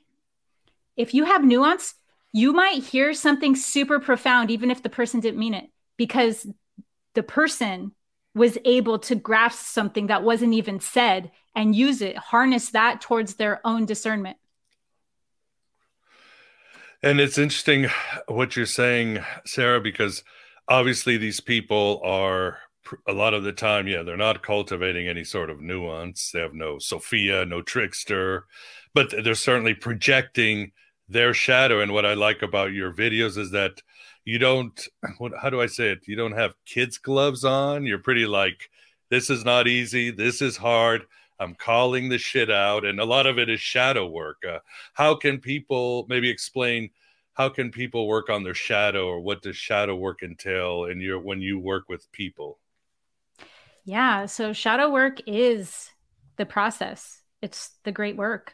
[0.99, 1.95] if you have nuance,
[2.33, 6.47] you might hear something super profound, even if the person didn't mean it, because
[7.15, 7.93] the person
[8.39, 13.35] was able to grasp something that wasn't even said and use it, harness that towards
[13.35, 14.37] their own discernment.
[17.03, 17.89] And it's interesting
[18.27, 20.25] what you're saying, Sarah, because
[20.67, 22.59] obviously these people are
[23.07, 26.31] a lot of the time, yeah, they're not cultivating any sort of nuance.
[26.33, 28.47] They have no Sophia, no trickster,
[28.95, 30.73] but they're certainly projecting
[31.09, 31.81] their shadow.
[31.81, 33.83] And what I like about your videos is that
[34.29, 36.07] you don't, what, how do I say it?
[36.07, 37.87] You don't have kids' gloves on.
[37.87, 38.69] You're pretty like,
[39.09, 40.11] this is not easy.
[40.11, 41.07] This is hard.
[41.41, 42.85] I'm calling the shit out.
[42.85, 44.45] And a lot of it is shadow work.
[44.47, 44.59] Uh,
[44.93, 46.91] how can people maybe explain?
[47.33, 51.19] How can people work on their shadow, or what does shadow work entail in your
[51.19, 52.59] when you work with people?
[53.87, 54.27] Yeah.
[54.27, 55.89] So shadow work is
[56.37, 57.23] the process.
[57.41, 58.53] It's the great work.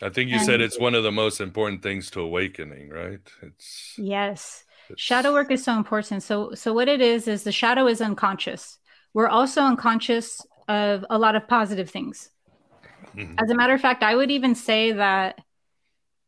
[0.00, 3.20] I think you and, said it's one of the most important things to awakening, right?
[3.42, 4.64] It's Yes.
[4.90, 6.22] It's, shadow work is so important.
[6.22, 8.78] So so what it is is the shadow is unconscious.
[9.14, 12.30] We're also unconscious of a lot of positive things.
[13.16, 13.34] Mm-hmm.
[13.38, 15.40] As a matter of fact, I would even say that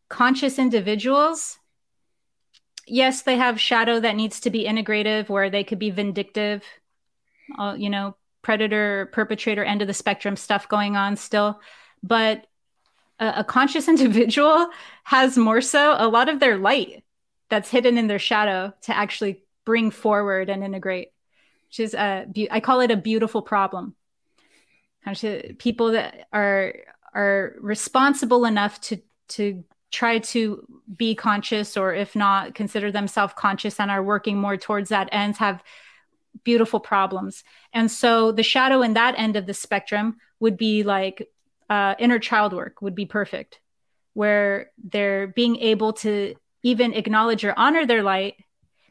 [0.08, 1.58] conscious individuals
[2.86, 6.62] yes, they have shadow that needs to be integrative where they could be vindictive,
[7.58, 11.60] uh, you know, predator perpetrator end of the spectrum stuff going on still
[12.02, 12.46] but
[13.18, 14.68] a, a, conscious individual
[15.02, 17.02] has more so a lot of their light
[17.48, 21.08] that's hidden in their shadow to actually bring forward and integrate
[21.68, 23.94] which is a i call it a beautiful problem
[25.58, 26.74] people that are
[27.14, 30.66] are responsible enough to to try to
[30.96, 35.38] be conscious or if not consider themselves conscious and are working more towards that ends
[35.38, 35.62] have
[36.42, 37.44] beautiful problems.
[37.72, 41.28] And so the shadow in that end of the spectrum would be like
[41.70, 43.60] uh, inner child work would be perfect,
[44.14, 46.34] where they're being able to
[46.64, 48.34] even acknowledge or honor their light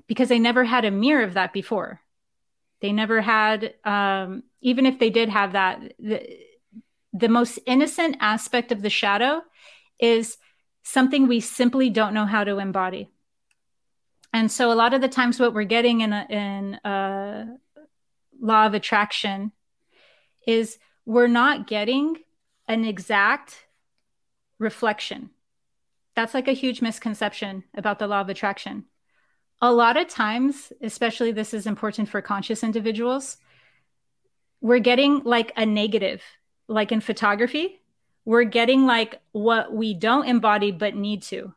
[0.07, 1.99] because they never had a mirror of that before.
[2.79, 6.25] They never had, um, even if they did have that, the,
[7.11, 9.41] the most innocent aspect of the shadow
[9.99, 10.37] is
[10.83, 13.09] something we simply don't know how to embody
[14.33, 17.45] and so a lot of the times what we're getting in a, in a
[18.41, 19.51] law of attraction
[20.47, 22.17] is we're not getting
[22.67, 23.67] an exact
[24.57, 25.29] reflection
[26.15, 28.85] that's like a huge misconception about the law of attraction
[29.61, 33.37] a lot of times especially this is important for conscious individuals
[34.61, 36.21] we're getting like a negative
[36.67, 37.81] like in photography
[38.25, 41.53] we're getting like what we don't embody but need to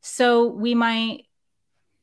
[0.00, 1.26] so we might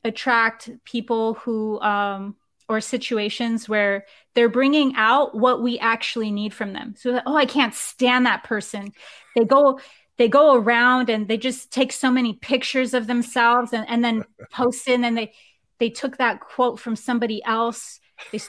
[0.04, 2.36] attract people who um,
[2.68, 4.04] or situations where
[4.34, 6.94] they're bringing out what we actually need from them.
[6.98, 8.92] So that, oh, I can't stand that person.
[9.34, 9.80] They go
[10.18, 14.24] they go around and they just take so many pictures of themselves and, and then
[14.52, 15.32] post in and they
[15.78, 18.00] they took that quote from somebody else.
[18.32, 18.40] They,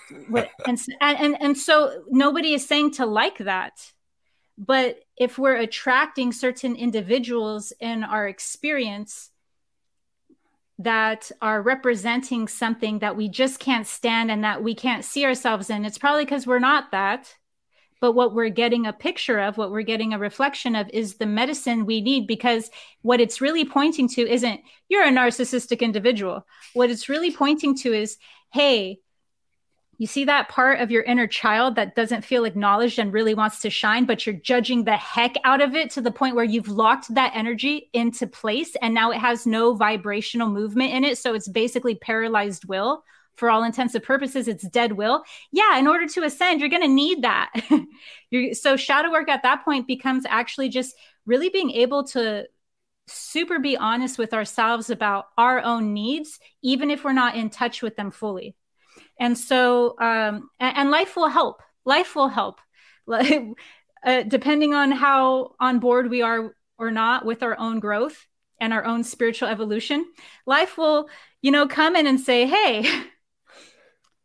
[0.65, 3.91] and, and and so nobody is saying to like that.
[4.57, 9.29] But if we're attracting certain individuals in our experience,
[10.79, 15.69] that are representing something that we just can't stand and that we can't see ourselves
[15.69, 15.83] in.
[15.83, 17.35] It's probably because we're not that.
[18.01, 21.25] But what we're getting a picture of, what we're getting a reflection of, is the
[21.25, 22.69] medicine we need because
[23.01, 26.45] what it's really pointing to isn't you're a narcissistic individual.
[26.73, 28.17] What it's really pointing to is,
[28.51, 28.99] hey,
[29.99, 33.59] you see that part of your inner child that doesn't feel acknowledged and really wants
[33.59, 36.69] to shine, but you're judging the heck out of it to the point where you've
[36.69, 41.17] locked that energy into place and now it has no vibrational movement in it.
[41.17, 43.03] So it's basically paralyzed will.
[43.39, 45.23] For all intents and purposes, it's dead will.
[45.51, 47.51] Yeah, in order to ascend, you're going to need that.
[48.53, 52.45] so shadow work at that point becomes actually just really being able to
[53.07, 57.81] super be honest with ourselves about our own needs, even if we're not in touch
[57.81, 58.55] with them fully
[59.19, 62.59] and so um, and, and, life will help life will help
[63.11, 68.25] uh, depending on how on board we are or not with our own growth
[68.59, 70.05] and our own spiritual evolution
[70.45, 71.09] life will
[71.41, 72.89] you know come in and say hey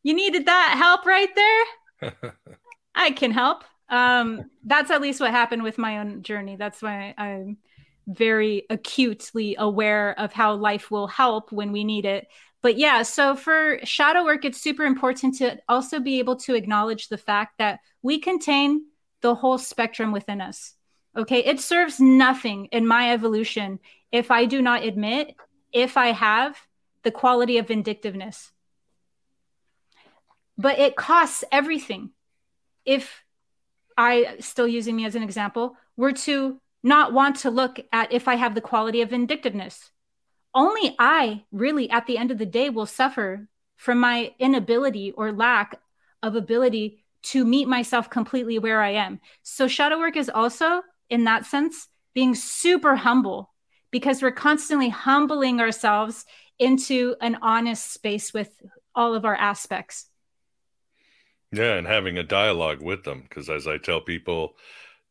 [0.05, 2.35] you needed that help right there
[2.95, 7.15] i can help um, that's at least what happened with my own journey that's why
[7.19, 7.59] i'm
[8.07, 12.29] very acutely aware of how life will help when we need it
[12.65, 17.09] but yeah, so for shadow work, it's super important to also be able to acknowledge
[17.09, 18.87] the fact that we contain
[19.21, 20.73] the whole spectrum within us.
[21.15, 21.41] Okay.
[21.45, 23.81] It serves nothing in my evolution
[24.11, 25.35] if I do not admit
[25.73, 26.57] if I have
[27.03, 28.51] the quality of vindictiveness.
[30.57, 32.11] But it costs everything
[32.85, 33.23] if
[33.97, 38.29] I, still using me as an example, were to not want to look at if
[38.29, 39.91] I have the quality of vindictiveness.
[40.55, 45.33] Only I, really, at the end of the day, will suffer from my inability or
[45.33, 45.81] lack
[46.23, 49.21] of ability to meet myself completely where I am.
[49.43, 53.51] So, shadow work is also, in that sense, being super humble
[53.91, 56.25] because we're constantly humbling ourselves
[56.59, 58.51] into an honest space with
[58.95, 60.07] all of our aspects.
[61.55, 64.57] Yeah, and having a dialogue with them because as I tell people,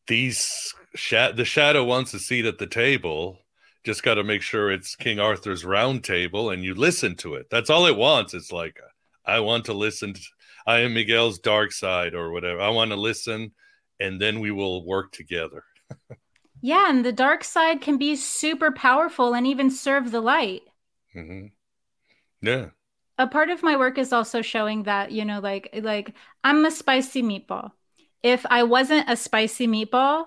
[0.06, 3.38] these sh- the shadow wants a seat at the table.
[3.82, 7.48] Just got to make sure it's King Arthur's round table and you listen to it.
[7.50, 8.34] That's all it wants.
[8.34, 8.78] It's like
[9.24, 10.14] I want to listen.
[10.14, 10.20] To,
[10.66, 12.60] I am Miguel's dark side or whatever.
[12.60, 13.52] I want to listen
[14.00, 15.64] and then we will work together.
[16.60, 20.62] yeah, and the dark side can be super powerful and even serve the light.
[21.14, 21.46] Mm-hmm.
[22.46, 22.66] Yeah.
[23.16, 26.70] A part of my work is also showing that, you know, like like I'm a
[26.70, 27.72] spicy meatball.
[28.22, 30.26] If I wasn't a spicy meatball,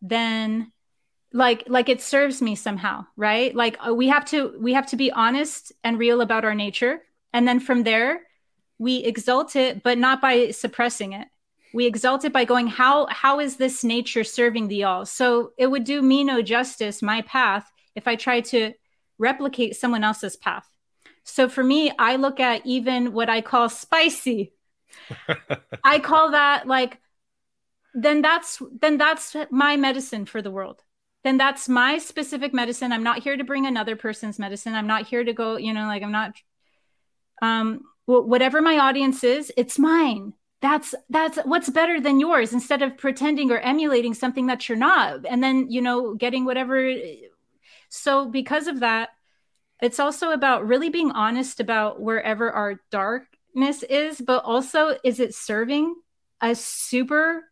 [0.00, 0.72] then
[1.32, 3.54] like like it serves me somehow, right?
[3.54, 7.02] Like uh, we have to we have to be honest and real about our nature.
[7.32, 8.20] And then from there,
[8.78, 11.28] we exalt it, but not by suppressing it.
[11.74, 15.06] We exalt it by going, how how is this nature serving the all?
[15.06, 18.74] So it would do me no justice, my path, if I tried to
[19.18, 20.68] replicate someone else's path.
[21.24, 24.52] So for me, I look at even what I call spicy.
[25.84, 26.98] I call that like
[27.94, 30.82] then that's then that's my medicine for the world.
[31.24, 32.92] Then that's my specific medicine.
[32.92, 34.74] I'm not here to bring another person's medicine.
[34.74, 36.34] I'm not here to go, you know, like I'm not
[37.40, 40.32] um whatever my audience is, it's mine.
[40.60, 45.26] That's that's what's better than yours instead of pretending or emulating something that you're not
[45.26, 46.92] and then, you know, getting whatever
[47.88, 49.10] so because of that,
[49.82, 55.34] it's also about really being honest about wherever our darkness is, but also is it
[55.34, 55.94] serving
[56.40, 57.42] a super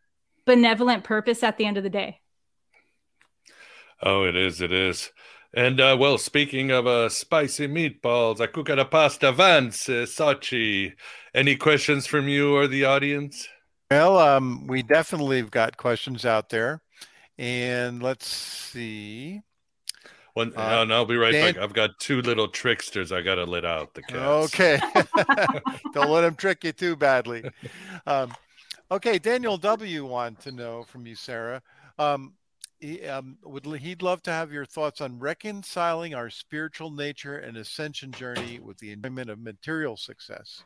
[0.45, 2.21] benevolent purpose at the end of the day?
[4.01, 4.61] Oh, it is.
[4.61, 5.11] It is.
[5.53, 10.05] And uh, well, speaking of uh, spicy meatballs, I cook at a pasta vance, uh,
[10.07, 10.93] Sachi.
[11.35, 13.47] Any questions from you or the audience?
[13.91, 16.81] Well, um, we definitely have got questions out there.
[17.37, 19.41] And let's see.
[20.33, 21.63] One, uh, no, I'll be right Dan- back.
[21.63, 23.11] I've got two little tricksters.
[23.11, 24.53] I got to let out the cats.
[24.53, 24.79] Okay,
[25.93, 27.43] don't let them trick you too badly.
[28.07, 28.33] Um,
[28.89, 30.05] okay, Daniel W.
[30.05, 31.61] want to know from you, Sarah.
[31.99, 32.33] Um,
[32.79, 37.57] he, um, would he'd love to have your thoughts on reconciling our spiritual nature and
[37.57, 40.63] ascension journey with the enjoyment of material success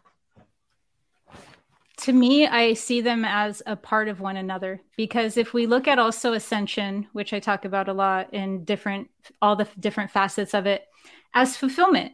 [1.98, 5.88] to me, I see them as a part of one another because if we look
[5.88, 9.10] at also ascension, which I talk about a lot in different,
[9.42, 10.86] all the different facets of it,
[11.34, 12.14] as fulfillment.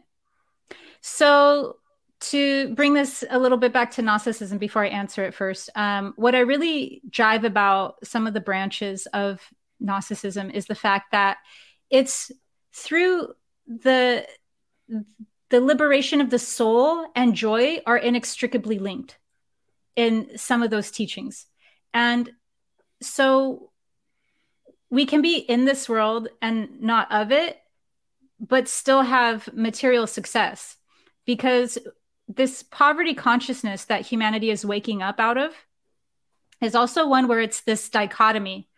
[1.00, 1.76] So,
[2.20, 6.12] to bring this a little bit back to Gnosticism before I answer it first, um,
[6.14, 9.40] what I really drive about some of the branches of
[9.80, 11.38] Gnosticism is the fact that
[11.90, 12.30] it's
[12.72, 13.34] through
[13.66, 14.24] the
[15.50, 19.18] the liberation of the soul and joy are inextricably linked
[19.96, 21.46] in some of those teachings.
[21.94, 22.30] And
[23.00, 23.70] so
[24.90, 27.58] we can be in this world and not of it,
[28.40, 30.76] but still have material success
[31.24, 31.78] because
[32.28, 35.54] this poverty consciousness that humanity is waking up out of
[36.60, 38.68] is also one where it's this dichotomy.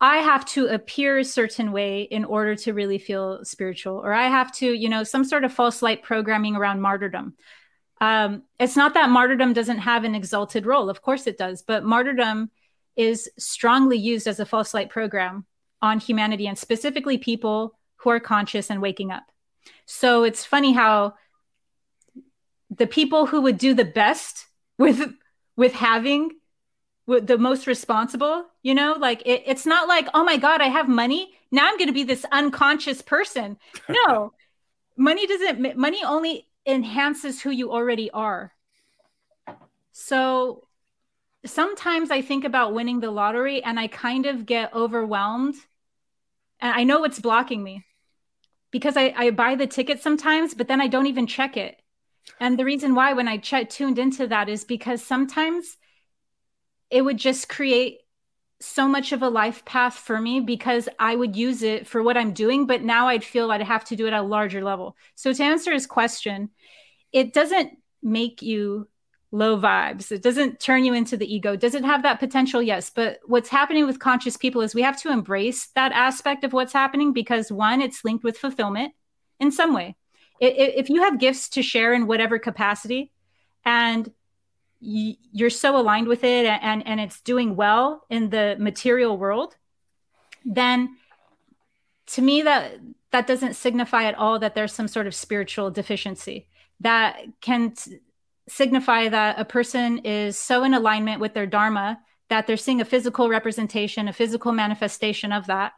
[0.00, 4.28] I have to appear a certain way in order to really feel spiritual, or I
[4.28, 7.34] have to, you know, some sort of false light programming around martyrdom
[8.00, 10.88] um, it's not that martyrdom doesn't have an exalted role.
[10.88, 11.62] Of course it does.
[11.62, 12.50] But martyrdom
[12.96, 15.46] is strongly used as a false light program
[15.82, 19.24] on humanity and specifically people who are conscious and waking up.
[19.86, 21.14] So it's funny how
[22.70, 24.46] the people who would do the best
[24.78, 25.12] with
[25.56, 26.30] with having
[27.06, 30.68] with the most responsible you know like it, it's not like oh my god i
[30.68, 34.32] have money now i'm going to be this unconscious person no
[34.96, 38.52] money doesn't money only enhances who you already are.
[39.92, 40.66] So
[41.44, 45.54] sometimes I think about winning the lottery and I kind of get overwhelmed.
[46.60, 47.84] And I know it's blocking me
[48.70, 51.80] because I, I buy the ticket sometimes, but then I don't even check it.
[52.38, 55.76] And the reason why, when I ch- tuned into that, is because sometimes
[56.90, 58.00] it would just create
[58.60, 62.16] so much of a life path for me because I would use it for what
[62.16, 64.96] I'm doing, but now I'd feel I'd have to do it at a larger level.
[65.14, 66.50] So to answer his question,
[67.12, 68.88] it doesn't make you
[69.32, 70.10] low vibes.
[70.12, 71.56] It doesn't turn you into the ego.
[71.56, 72.60] Does it have that potential?
[72.60, 72.90] Yes.
[72.90, 76.72] But what's happening with conscious people is we have to embrace that aspect of what's
[76.72, 78.92] happening because one, it's linked with fulfillment
[79.38, 79.96] in some way.
[80.40, 83.12] If you have gifts to share in whatever capacity
[83.64, 84.10] and
[84.80, 89.56] you're so aligned with it and and it's doing well in the material world
[90.44, 90.96] then
[92.06, 96.46] to me that that doesn't signify at all that there's some sort of spiritual deficiency.
[96.80, 97.98] That can t-
[98.48, 102.84] signify that a person is so in alignment with their dharma that they're seeing a
[102.84, 105.72] physical representation a physical manifestation of that.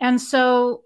[0.00, 0.82] And so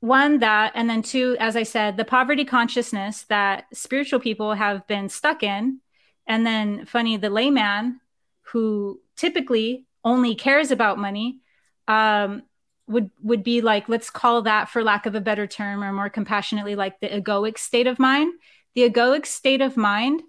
[0.00, 4.84] one that and then two as i said the poverty consciousness that spiritual people have
[4.88, 5.78] been stuck in
[6.26, 8.00] and then funny the layman
[8.42, 11.40] who typically only cares about money
[11.88, 12.42] um,
[12.86, 16.10] would would be like let's call that for lack of a better term or more
[16.10, 18.32] compassionately like the egoic state of mind.
[18.74, 20.22] The egoic state of mind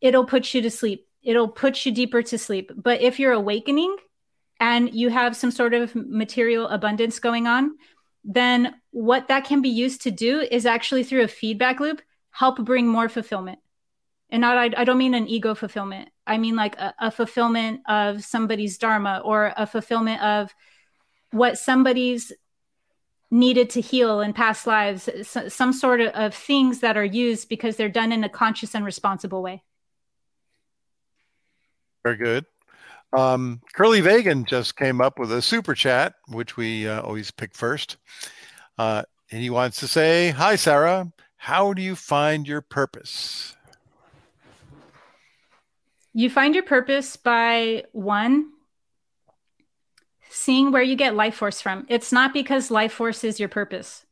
[0.00, 1.06] it'll put you to sleep.
[1.22, 2.70] It'll put you deeper to sleep.
[2.76, 3.96] But if you're awakening
[4.60, 7.76] and you have some sort of material abundance going on
[8.24, 12.00] then what that can be used to do is actually through a feedback loop
[12.30, 13.58] help bring more fulfillment
[14.34, 16.10] and not I, I don't mean an ego fulfillment.
[16.26, 20.52] I mean like a, a fulfillment of somebody's dharma or a fulfillment of
[21.30, 22.32] what somebody's
[23.30, 27.76] needed to heal in past lives some sort of, of things that are used because
[27.76, 29.62] they're done in a conscious and responsible way.
[32.02, 32.44] Very good.
[33.16, 37.54] Um, curly vegan just came up with a super chat which we uh, always pick
[37.54, 37.98] first.
[38.78, 41.12] Uh, and he wants to say hi sarah.
[41.36, 43.54] How do you find your purpose
[46.14, 48.50] you find your purpose by one
[50.30, 51.86] seeing where you get life force from.
[51.88, 54.06] It's not because life force is your purpose.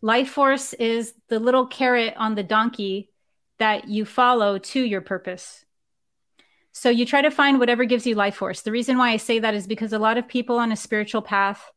[0.00, 3.10] Life force is the little carrot on the donkey
[3.58, 5.64] that you follow to your purpose.
[6.72, 8.62] So you try to find whatever gives you life force.
[8.62, 11.22] The reason why I say that is because a lot of people on a spiritual
[11.22, 11.70] path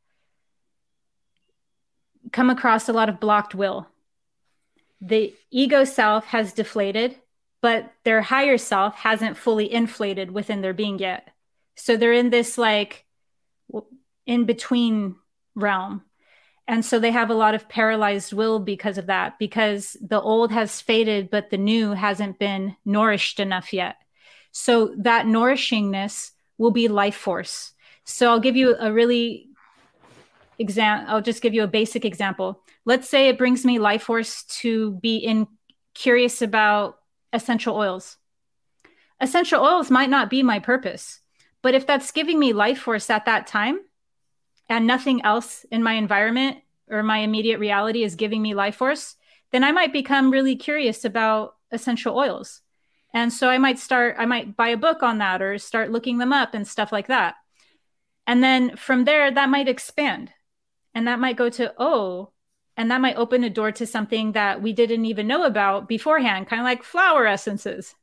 [2.31, 3.87] come across a lot of blocked will.
[4.99, 7.15] The ego self has deflated,
[7.61, 11.29] but their higher self hasn't fully inflated within their being yet.
[11.75, 13.05] So they're in this like
[14.25, 15.15] in between
[15.55, 16.03] realm.
[16.67, 20.51] And so they have a lot of paralyzed will because of that, because the old
[20.51, 23.95] has faded, but the new hasn't been nourished enough yet.
[24.51, 27.71] So that nourishingness will be life force.
[28.03, 29.49] So I'll give you a really
[30.59, 31.05] exam.
[31.07, 32.63] I'll just give you a basic example.
[32.83, 35.47] Let's say it brings me life force to be in
[35.93, 36.97] curious about
[37.33, 38.17] essential oils.
[39.19, 41.21] Essential oils might not be my purpose,
[41.61, 43.79] but if that's giving me life force at that time
[44.69, 46.57] and nothing else in my environment
[46.89, 49.15] or my immediate reality is giving me life force,
[49.51, 52.61] then I might become really curious about essential oils.
[53.13, 56.17] And so I might start, I might buy a book on that or start looking
[56.17, 57.35] them up and stuff like that.
[58.27, 60.31] And then from there, that might expand.
[60.93, 62.31] And that might go to, oh,
[62.77, 66.47] and that might open a door to something that we didn't even know about beforehand,
[66.47, 67.95] kind of like flower essences.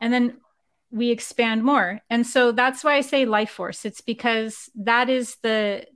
[0.00, 0.36] And then
[0.92, 2.00] we expand more.
[2.08, 3.84] And so that's why i say life force.
[3.84, 5.86] It's because that is the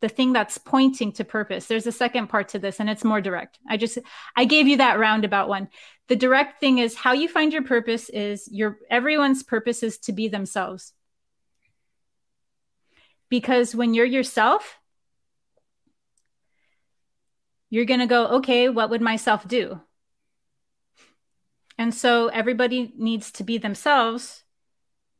[0.00, 1.66] the thing that's pointing to purpose.
[1.66, 3.58] There's a second part to this and it's more direct.
[3.66, 3.98] I just
[4.36, 5.68] i gave you that roundabout one.
[6.08, 10.12] The direct thing is how you find your purpose is your everyone's purpose is to
[10.12, 10.92] be themselves.
[13.30, 14.77] Because when you're yourself
[17.70, 19.80] you're going to go okay what would myself do
[21.78, 24.42] and so everybody needs to be themselves,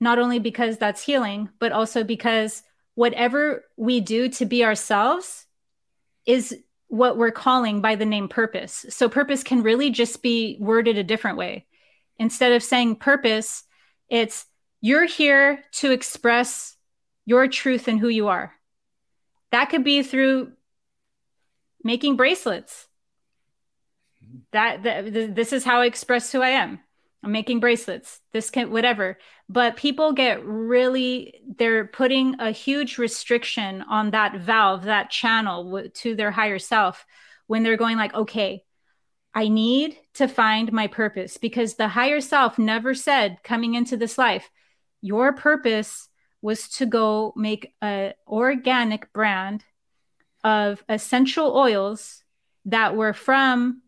[0.01, 5.47] not only because that's healing, but also because whatever we do to be ourselves
[6.27, 6.57] is
[6.89, 8.85] what we're calling by the name purpose.
[8.89, 11.67] So purpose can really just be worded a different way.
[12.19, 13.63] Instead of saying purpose,
[14.09, 14.45] it's
[14.81, 16.77] you're here to express
[17.25, 18.53] your truth and who you are.
[19.53, 20.53] That could be through
[21.83, 22.89] making bracelets
[24.53, 26.81] that, that this is how I express who I am.
[27.23, 28.21] I'm making bracelets.
[28.33, 29.19] This can whatever.
[29.49, 36.15] But people get really they're putting a huge restriction on that valve, that channel to
[36.15, 37.05] their higher self
[37.49, 38.63] when they're going like, "Okay,
[39.35, 44.17] I need to find my purpose because the higher self never said coming into this
[44.17, 44.51] life,
[45.01, 46.09] your purpose
[46.41, 49.65] was to go make a organic brand
[50.45, 52.23] of essential oils
[52.65, 53.83] that were from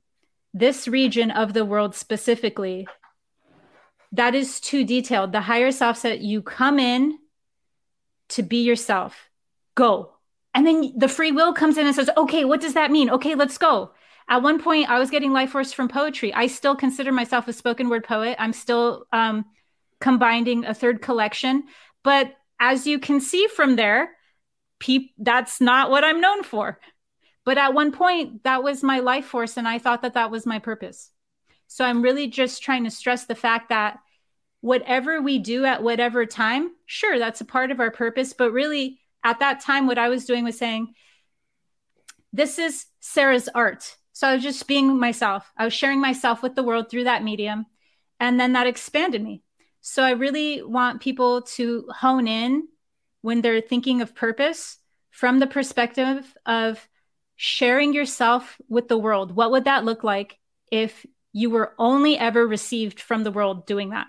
[0.53, 2.86] this region of the world specifically,
[4.12, 5.32] that is too detailed.
[5.32, 7.18] The higher self said, you come in
[8.30, 9.30] to be yourself,
[9.74, 10.12] go.
[10.55, 13.11] And then the free will comes in and says, okay, what does that mean?
[13.11, 13.92] Okay, let's go.
[14.28, 16.32] At one point, I was getting life force from poetry.
[16.32, 18.36] I still consider myself a spoken word poet.
[18.38, 19.44] I'm still um,
[20.01, 21.64] combining a third collection.
[22.03, 24.11] But as you can see from there,
[25.18, 26.81] that's not what I'm known for.
[27.45, 30.47] But at one point, that was my life force, and I thought that that was
[30.47, 31.11] my purpose.
[31.66, 33.99] So I'm really just trying to stress the fact that
[34.61, 38.33] whatever we do at whatever time, sure, that's a part of our purpose.
[38.33, 40.95] But really, at that time, what I was doing was saying,
[42.33, 43.97] this is Sarah's art.
[44.12, 45.51] So I was just being myself.
[45.57, 47.66] I was sharing myself with the world through that medium.
[48.18, 49.43] And then that expanded me.
[49.81, 52.68] So I really want people to hone in
[53.23, 54.79] when they're thinking of purpose
[55.11, 56.89] from the perspective of
[57.37, 59.35] sharing yourself with the world.
[59.35, 60.39] What would that look like
[60.71, 64.09] if you were only ever received from the world doing that?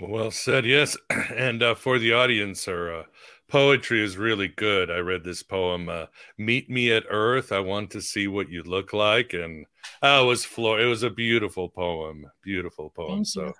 [0.00, 0.96] Well said, yes.
[1.34, 3.02] And uh, for the audience, or uh,
[3.48, 4.90] poetry is really good.
[4.90, 8.62] I read this poem, uh, "Meet Me at Earth." I want to see what you
[8.62, 9.66] look like, and
[10.02, 10.80] oh, it was floor.
[10.80, 13.18] It was a beautiful poem, beautiful poem.
[13.18, 13.54] Thank so, you.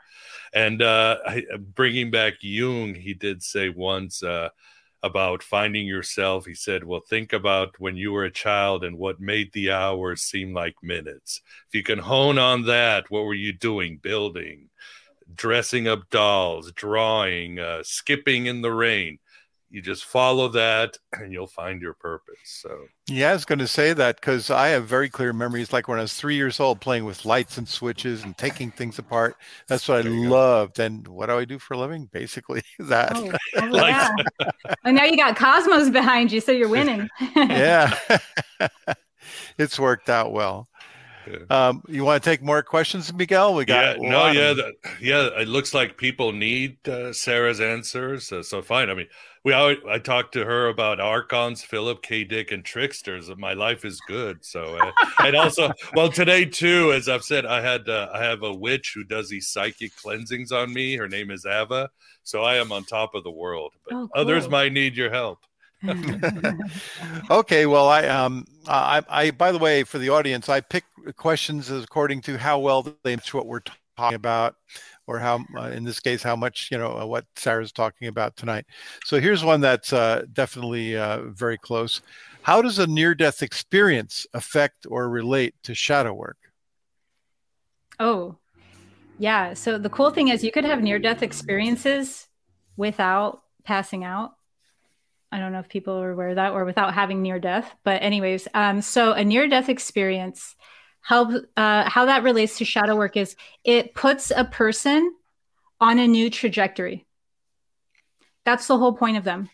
[0.54, 4.50] And uh, I, bringing back Jung, he did say once uh,
[5.02, 6.46] about finding yourself.
[6.46, 10.22] He said, "Well, think about when you were a child and what made the hours
[10.22, 11.40] seem like minutes.
[11.68, 13.98] If you can hone on that, what were you doing?
[13.98, 14.70] Building."
[15.34, 19.18] dressing up dolls, drawing, uh, skipping in the rain.
[19.74, 22.38] You just follow that and you'll find your purpose.
[22.44, 25.88] So, Yeah, I was going to say that because I have very clear memories, like
[25.88, 29.36] when I was three years old, playing with lights and switches and taking things apart.
[29.66, 30.78] That's what I loved.
[30.78, 32.08] And what do I do for a living?
[32.12, 33.16] Basically, that.
[33.16, 34.14] Oh, oh, yeah.
[34.84, 37.08] and now you got Cosmos behind you, so you're winning.
[37.34, 37.98] yeah,
[39.58, 40.68] it's worked out well.
[41.50, 43.54] Um, you want to take more questions, Miguel?
[43.54, 45.28] We got yeah, no, yeah, the, yeah.
[45.40, 48.90] It looks like people need uh, Sarah's answers, uh, so fine.
[48.90, 49.06] I mean,
[49.44, 52.24] we always, I talked to her about archons, Philip K.
[52.24, 53.30] Dick, and tricksters.
[53.36, 54.44] My life is good.
[54.44, 58.42] So, uh, and also, well, today too, as I've said, I had uh, I have
[58.42, 60.96] a witch who does these psychic cleansings on me.
[60.96, 61.90] Her name is Ava,
[62.22, 63.72] so I am on top of the world.
[63.86, 65.40] But Oh, others might need your help.
[67.30, 70.84] okay, well, I um, I, I by the way, for the audience, I pick
[71.16, 73.60] questions according to how well they match what we're
[73.96, 74.56] talking about,
[75.06, 78.36] or how, uh, in this case, how much you know uh, what Sarah's talking about
[78.36, 78.64] tonight.
[79.04, 82.00] So here's one that's uh, definitely uh, very close.
[82.42, 86.36] How does a near-death experience affect or relate to shadow work?
[87.98, 88.36] Oh,
[89.18, 89.54] yeah.
[89.54, 92.28] So the cool thing is you could have near death experiences
[92.76, 94.32] without passing out.
[95.34, 97.68] I don't know if people are aware of that or without having near death.
[97.82, 100.54] But, anyways, um, so a near death experience,
[101.00, 105.12] how, uh, how that relates to shadow work is it puts a person
[105.80, 107.04] on a new trajectory.
[108.44, 109.50] That's the whole point of them.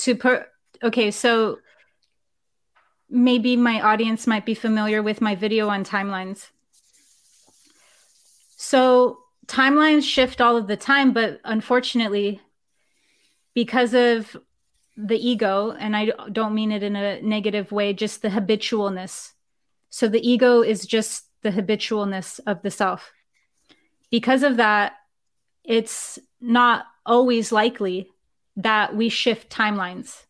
[0.00, 0.42] To put,
[0.82, 1.60] okay, so
[3.08, 6.50] maybe my audience might be familiar with my video on timelines.
[8.58, 12.42] So timelines shift all of the time, but unfortunately,
[13.54, 14.36] because of
[14.96, 19.32] the ego, and I don't mean it in a negative way, just the habitualness.
[19.90, 23.12] So the ego is just the habitualness of the self.
[24.10, 24.94] Because of that,
[25.64, 28.08] it's not always likely
[28.56, 30.24] that we shift timelines.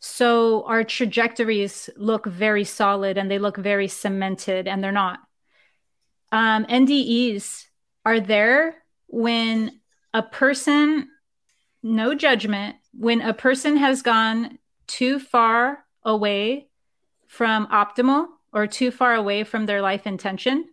[0.00, 5.20] So our trajectories look very solid and they look very cemented, and they're not.
[6.30, 7.64] Um, NDEs
[8.04, 8.76] are there
[9.06, 9.80] when
[10.12, 11.08] a person,
[11.82, 16.68] no judgment, when a person has gone too far away
[17.26, 20.64] from optimal or too far away from their life intention.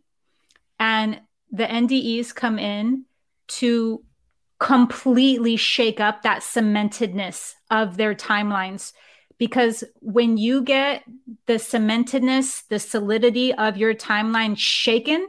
[0.80, 1.22] And
[1.52, 3.06] the NDEs come in
[3.48, 4.04] to
[4.60, 8.94] completely shake up that cementedness of their timelines.
[9.38, 11.04] Because when you get
[11.48, 15.28] the cementedness, the solidity of your timeline shaken,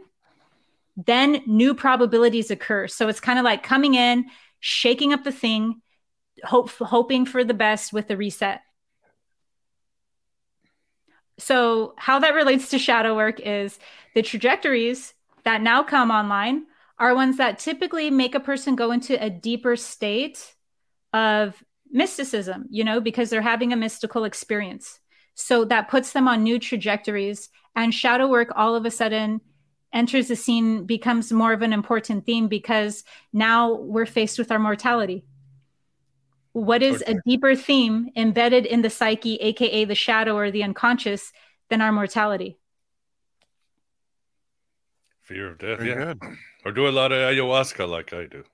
[0.97, 2.87] then new probabilities occur.
[2.87, 4.27] So it's kind of like coming in,
[4.61, 5.81] shaking up the thing,
[6.45, 8.63] hope, hoping for the best with the reset.
[11.39, 13.79] So, how that relates to shadow work is
[14.15, 15.15] the trajectories
[15.45, 16.67] that now come online
[16.99, 20.55] are ones that typically make a person go into a deeper state
[21.13, 25.01] of mysticism, you know, because they're having a mystical experience.
[25.35, 27.49] So, that puts them on new trajectories.
[27.77, 29.41] And shadow work all of a sudden
[29.93, 34.61] enters the scene, becomes more of an important theme because now we're faced with our
[34.61, 35.25] mortality
[36.55, 41.33] what is a deeper theme embedded in the psyche, aka the shadow or the unconscious,
[41.69, 42.59] than our mortality?
[45.23, 46.15] Fear of death, Very yeah.
[46.15, 46.23] good.
[46.65, 48.45] Or do a lot of ayahuasca like I do.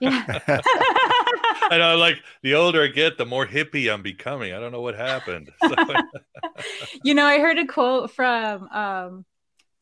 [0.00, 0.24] Yeah.
[1.70, 4.52] I know, like the older I get, the more hippie I'm becoming.
[4.52, 5.50] I don't know what happened.
[7.04, 9.24] you know, I heard a quote from um,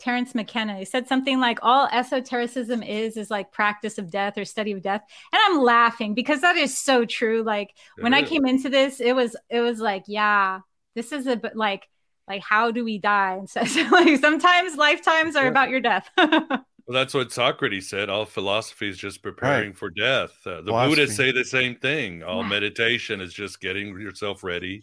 [0.02, 0.76] Terence McKenna.
[0.78, 4.82] He said something like, "All esotericism is is like practice of death or study of
[4.82, 7.42] death," and I'm laughing because that is so true.
[7.42, 10.60] Like when It I came into this, it was it was like, yeah,
[10.94, 11.88] this is a bit like
[12.28, 13.34] like how do we die?
[13.36, 15.50] And so, so, like sometimes lifetimes are Yeah.
[15.50, 16.10] about your death.
[16.86, 18.08] Well, that's what Socrates said.
[18.10, 20.36] All philosophy is just preparing for death.
[20.44, 20.96] Uh, the Philosophy.
[20.96, 22.22] Buddhists say the same thing.
[22.24, 22.48] All Yeah.
[22.48, 24.82] meditation is just getting yourself ready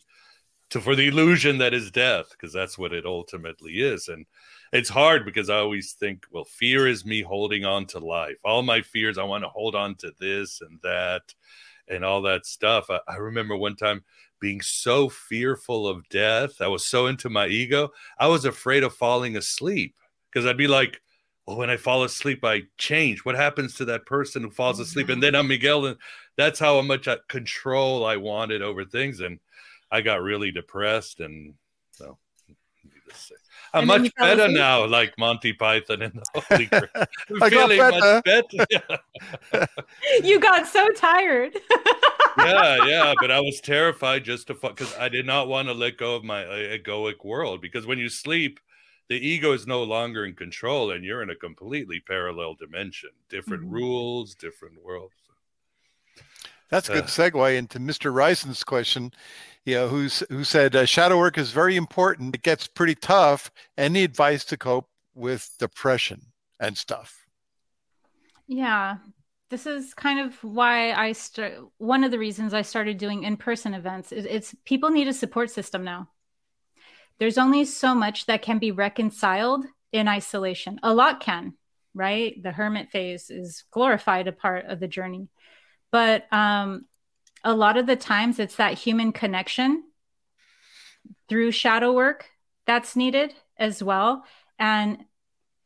[0.71, 4.07] to for the illusion that is death, because that's what it ultimately is.
[4.07, 4.25] And
[4.71, 8.37] it's hard because I always think, well, fear is me holding on to life.
[8.43, 11.21] All my fears, I want to hold on to this and that
[11.87, 12.89] and all that stuff.
[12.89, 14.03] I, I remember one time
[14.39, 16.61] being so fearful of death.
[16.61, 17.91] I was so into my ego.
[18.17, 19.95] I was afraid of falling asleep
[20.31, 21.01] because I'd be like,
[21.45, 23.25] well, when I fall asleep, I change.
[23.25, 25.09] What happens to that person who falls asleep?
[25.09, 25.97] And then I'm Miguel, and
[26.37, 29.19] that's how much control I wanted over things.
[29.19, 29.39] And
[29.91, 31.55] I got really depressed, and
[31.91, 32.19] so
[33.73, 37.07] I'm much better now, like Monty Python and the Holy Grail.
[37.41, 39.67] I'm feeling much better.
[40.23, 41.53] you got so tired.
[42.37, 45.73] yeah, yeah, but I was terrified just to fuck because I did not want to
[45.73, 47.61] let go of my uh, egoic world.
[47.61, 48.59] Because when you sleep,
[49.07, 53.63] the ego is no longer in control, and you're in a completely parallel dimension, different
[53.63, 53.73] mm-hmm.
[53.73, 55.13] rules, different worlds.
[56.69, 58.13] That's a good uh, segue into Mr.
[58.13, 59.11] Rison's question.
[59.65, 62.35] You know, who's who said uh, shadow work is very important.
[62.35, 63.51] It gets pretty tough.
[63.77, 66.21] Any advice to cope with depression
[66.59, 67.25] and stuff?
[68.47, 68.97] Yeah,
[69.49, 71.53] this is kind of why I start.
[71.77, 75.49] One of the reasons I started doing in-person events is it's people need a support
[75.49, 76.09] system now.
[77.17, 80.79] There's only so much that can be reconciled in isolation.
[80.83, 81.53] A lot can,
[81.93, 82.41] right?
[82.41, 85.29] The hermit phase is glorified a part of the journey
[85.91, 86.85] but um,
[87.43, 89.83] a lot of the times it's that human connection
[91.27, 92.25] through shadow work
[92.65, 94.23] that's needed as well.
[94.57, 95.05] And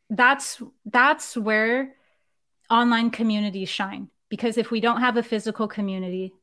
[0.10, 1.96] that's that's where
[2.70, 4.10] online communities shine.
[4.30, 6.34] Because if we don't have a physical community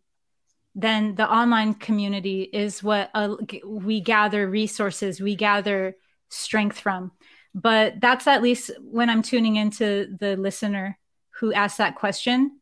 [0.75, 3.35] then the online community is what uh,
[3.67, 5.97] we gather resources we gather
[6.29, 7.11] strength from.
[7.55, 10.97] But that's at least when i'm tuning into the listener
[11.41, 12.60] who asked that question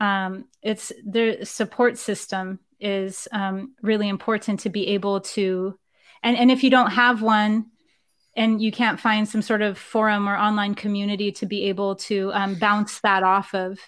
[0.00, 5.78] um, it's the support system is um, really important to be able to
[6.22, 7.66] and, and if you don't have one
[8.36, 12.30] and you can't find some sort of forum or online community to be able to
[12.34, 13.78] um, bounce that off of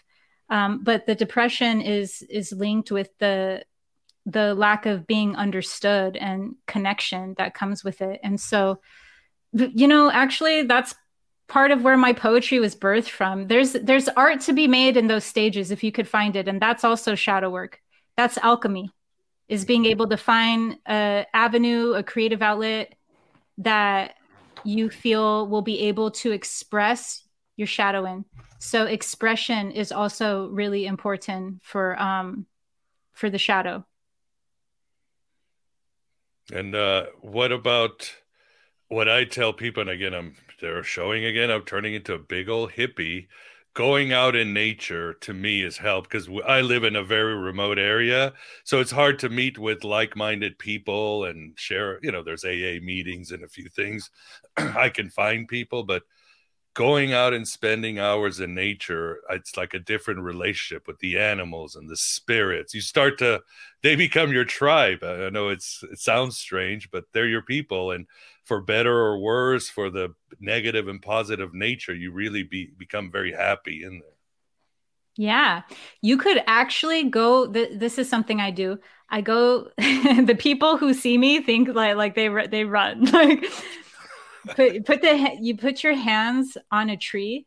[0.51, 3.65] um, but the depression is is linked with the
[4.27, 8.21] the lack of being understood and connection that comes with it.
[8.23, 8.81] And so
[9.53, 10.95] you know actually that's
[11.49, 13.49] part of where my poetry was birthed from.
[13.49, 16.61] There's there's art to be made in those stages if you could find it, and
[16.61, 17.81] that's also shadow work.
[18.17, 18.91] That's alchemy,
[19.49, 22.95] is being able to find a avenue, a creative outlet
[23.59, 24.15] that
[24.65, 27.25] you feel will be able to express
[27.57, 28.25] your shadow in.
[28.59, 32.47] So expression is also really important for um
[33.15, 33.85] for the shadow.
[36.53, 38.11] And uh, what about
[38.89, 39.83] what I tell people?
[39.83, 43.27] And again, I'm they're showing again of turning into a big old hippie
[43.75, 47.79] going out in nature to me is help because I live in a very remote
[47.79, 48.33] area.
[48.65, 52.83] So it's hard to meet with like minded people and share, you know, there's AA
[52.83, 54.11] meetings and a few things
[54.57, 56.03] I can find people, but
[56.79, 61.75] going out and spending hours in nature, it's like a different relationship with the animals
[61.75, 62.73] and the spirits.
[62.73, 63.43] You start to,
[63.83, 65.03] they become your tribe.
[65.03, 67.91] I know it's, it sounds strange, but they're your people.
[67.91, 68.07] And
[68.45, 73.33] for better or worse, for the negative and positive nature, you really be become very
[73.33, 74.17] happy in there.
[75.17, 75.63] Yeah,
[76.01, 77.53] you could actually go.
[77.53, 78.79] Th- this is something I do.
[79.11, 79.71] I go.
[79.79, 83.05] the people who see me think like like they they run.
[83.13, 83.45] Like
[84.55, 87.47] put put the you put your hands on a tree,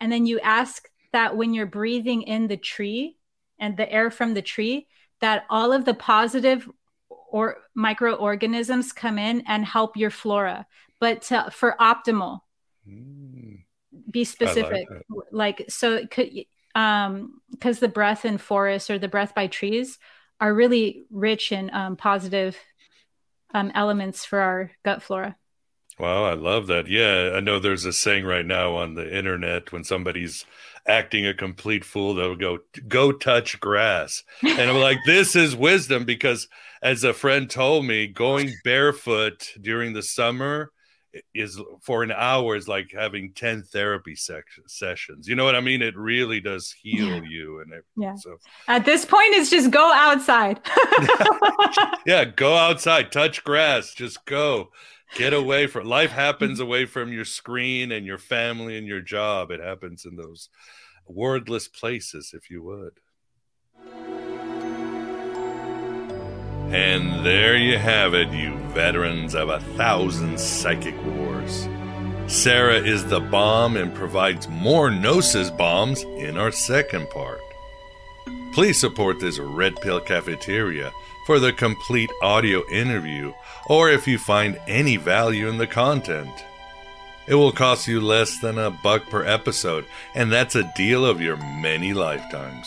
[0.00, 3.16] and then you ask that when you're breathing in the tree
[3.58, 4.86] and the air from the tree,
[5.20, 6.68] that all of the positive
[7.08, 10.66] or microorganisms come in and help your flora.
[11.00, 12.40] But to, for optimal
[12.88, 13.62] mm.
[14.10, 14.88] be specific.
[14.90, 16.30] like, like, so it could
[16.74, 19.98] um because the breath in forests or the breath by trees
[20.40, 22.56] are really rich in um, positive
[23.52, 25.36] um, elements for our gut flora
[25.98, 26.88] Wow, I love that.
[26.88, 30.44] Yeah, I know there's a saying right now on the internet when somebody's
[30.86, 34.24] acting a complete fool, they'll go, go touch grass.
[34.42, 36.48] And I'm like, this is wisdom because
[36.82, 40.72] as a friend told me, going barefoot during the summer
[41.34, 45.28] is for an hour is like having 10 therapy sessions.
[45.28, 45.82] You know what I mean?
[45.82, 47.60] It really does heal you.
[47.60, 48.14] And it, yeah.
[48.14, 50.60] so at this point, it's just go outside.
[52.06, 54.70] yeah, go outside, touch grass, just go.
[55.14, 59.50] Get away from life happens away from your screen and your family and your job.
[59.50, 60.48] It happens in those
[61.06, 62.98] wordless places, if you would.
[66.74, 71.68] And there you have it, you veterans of a thousand psychic wars.
[72.26, 77.40] Sarah is the bomb and provides more Gnosis bombs in our second part.
[78.54, 80.90] Please support this Red Pill Cafeteria
[81.26, 83.32] for the complete audio interview
[83.66, 86.44] or if you find any value in the content.
[87.26, 91.20] It will cost you less than a buck per episode, and that's a deal of
[91.20, 92.66] your many lifetimes.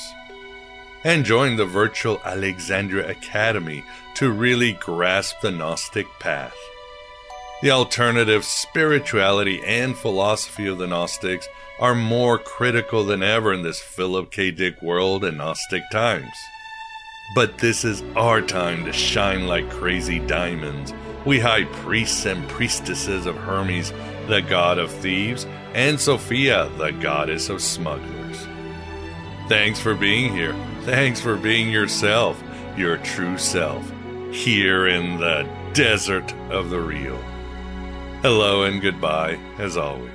[1.04, 3.84] And join the virtual Alexandria Academy
[4.16, 6.56] to really grasp the Gnostic path.
[7.62, 11.48] The alternative spirituality and philosophy of the Gnostics
[11.80, 14.52] are more critical than ever in this Philip K.
[14.52, 16.36] Dick world and Gnostic times.
[17.34, 20.94] But this is our time to shine like crazy diamonds.
[21.26, 23.92] We high priests and priestesses of Hermes,
[24.28, 28.48] the god of thieves, and Sophia, the goddess of smugglers.
[29.50, 30.56] Thanks for being here.
[30.84, 32.42] Thanks for being yourself,
[32.78, 33.92] your true self,
[34.32, 37.18] here in the desert of the real.
[38.22, 40.15] Hello and goodbye, as always.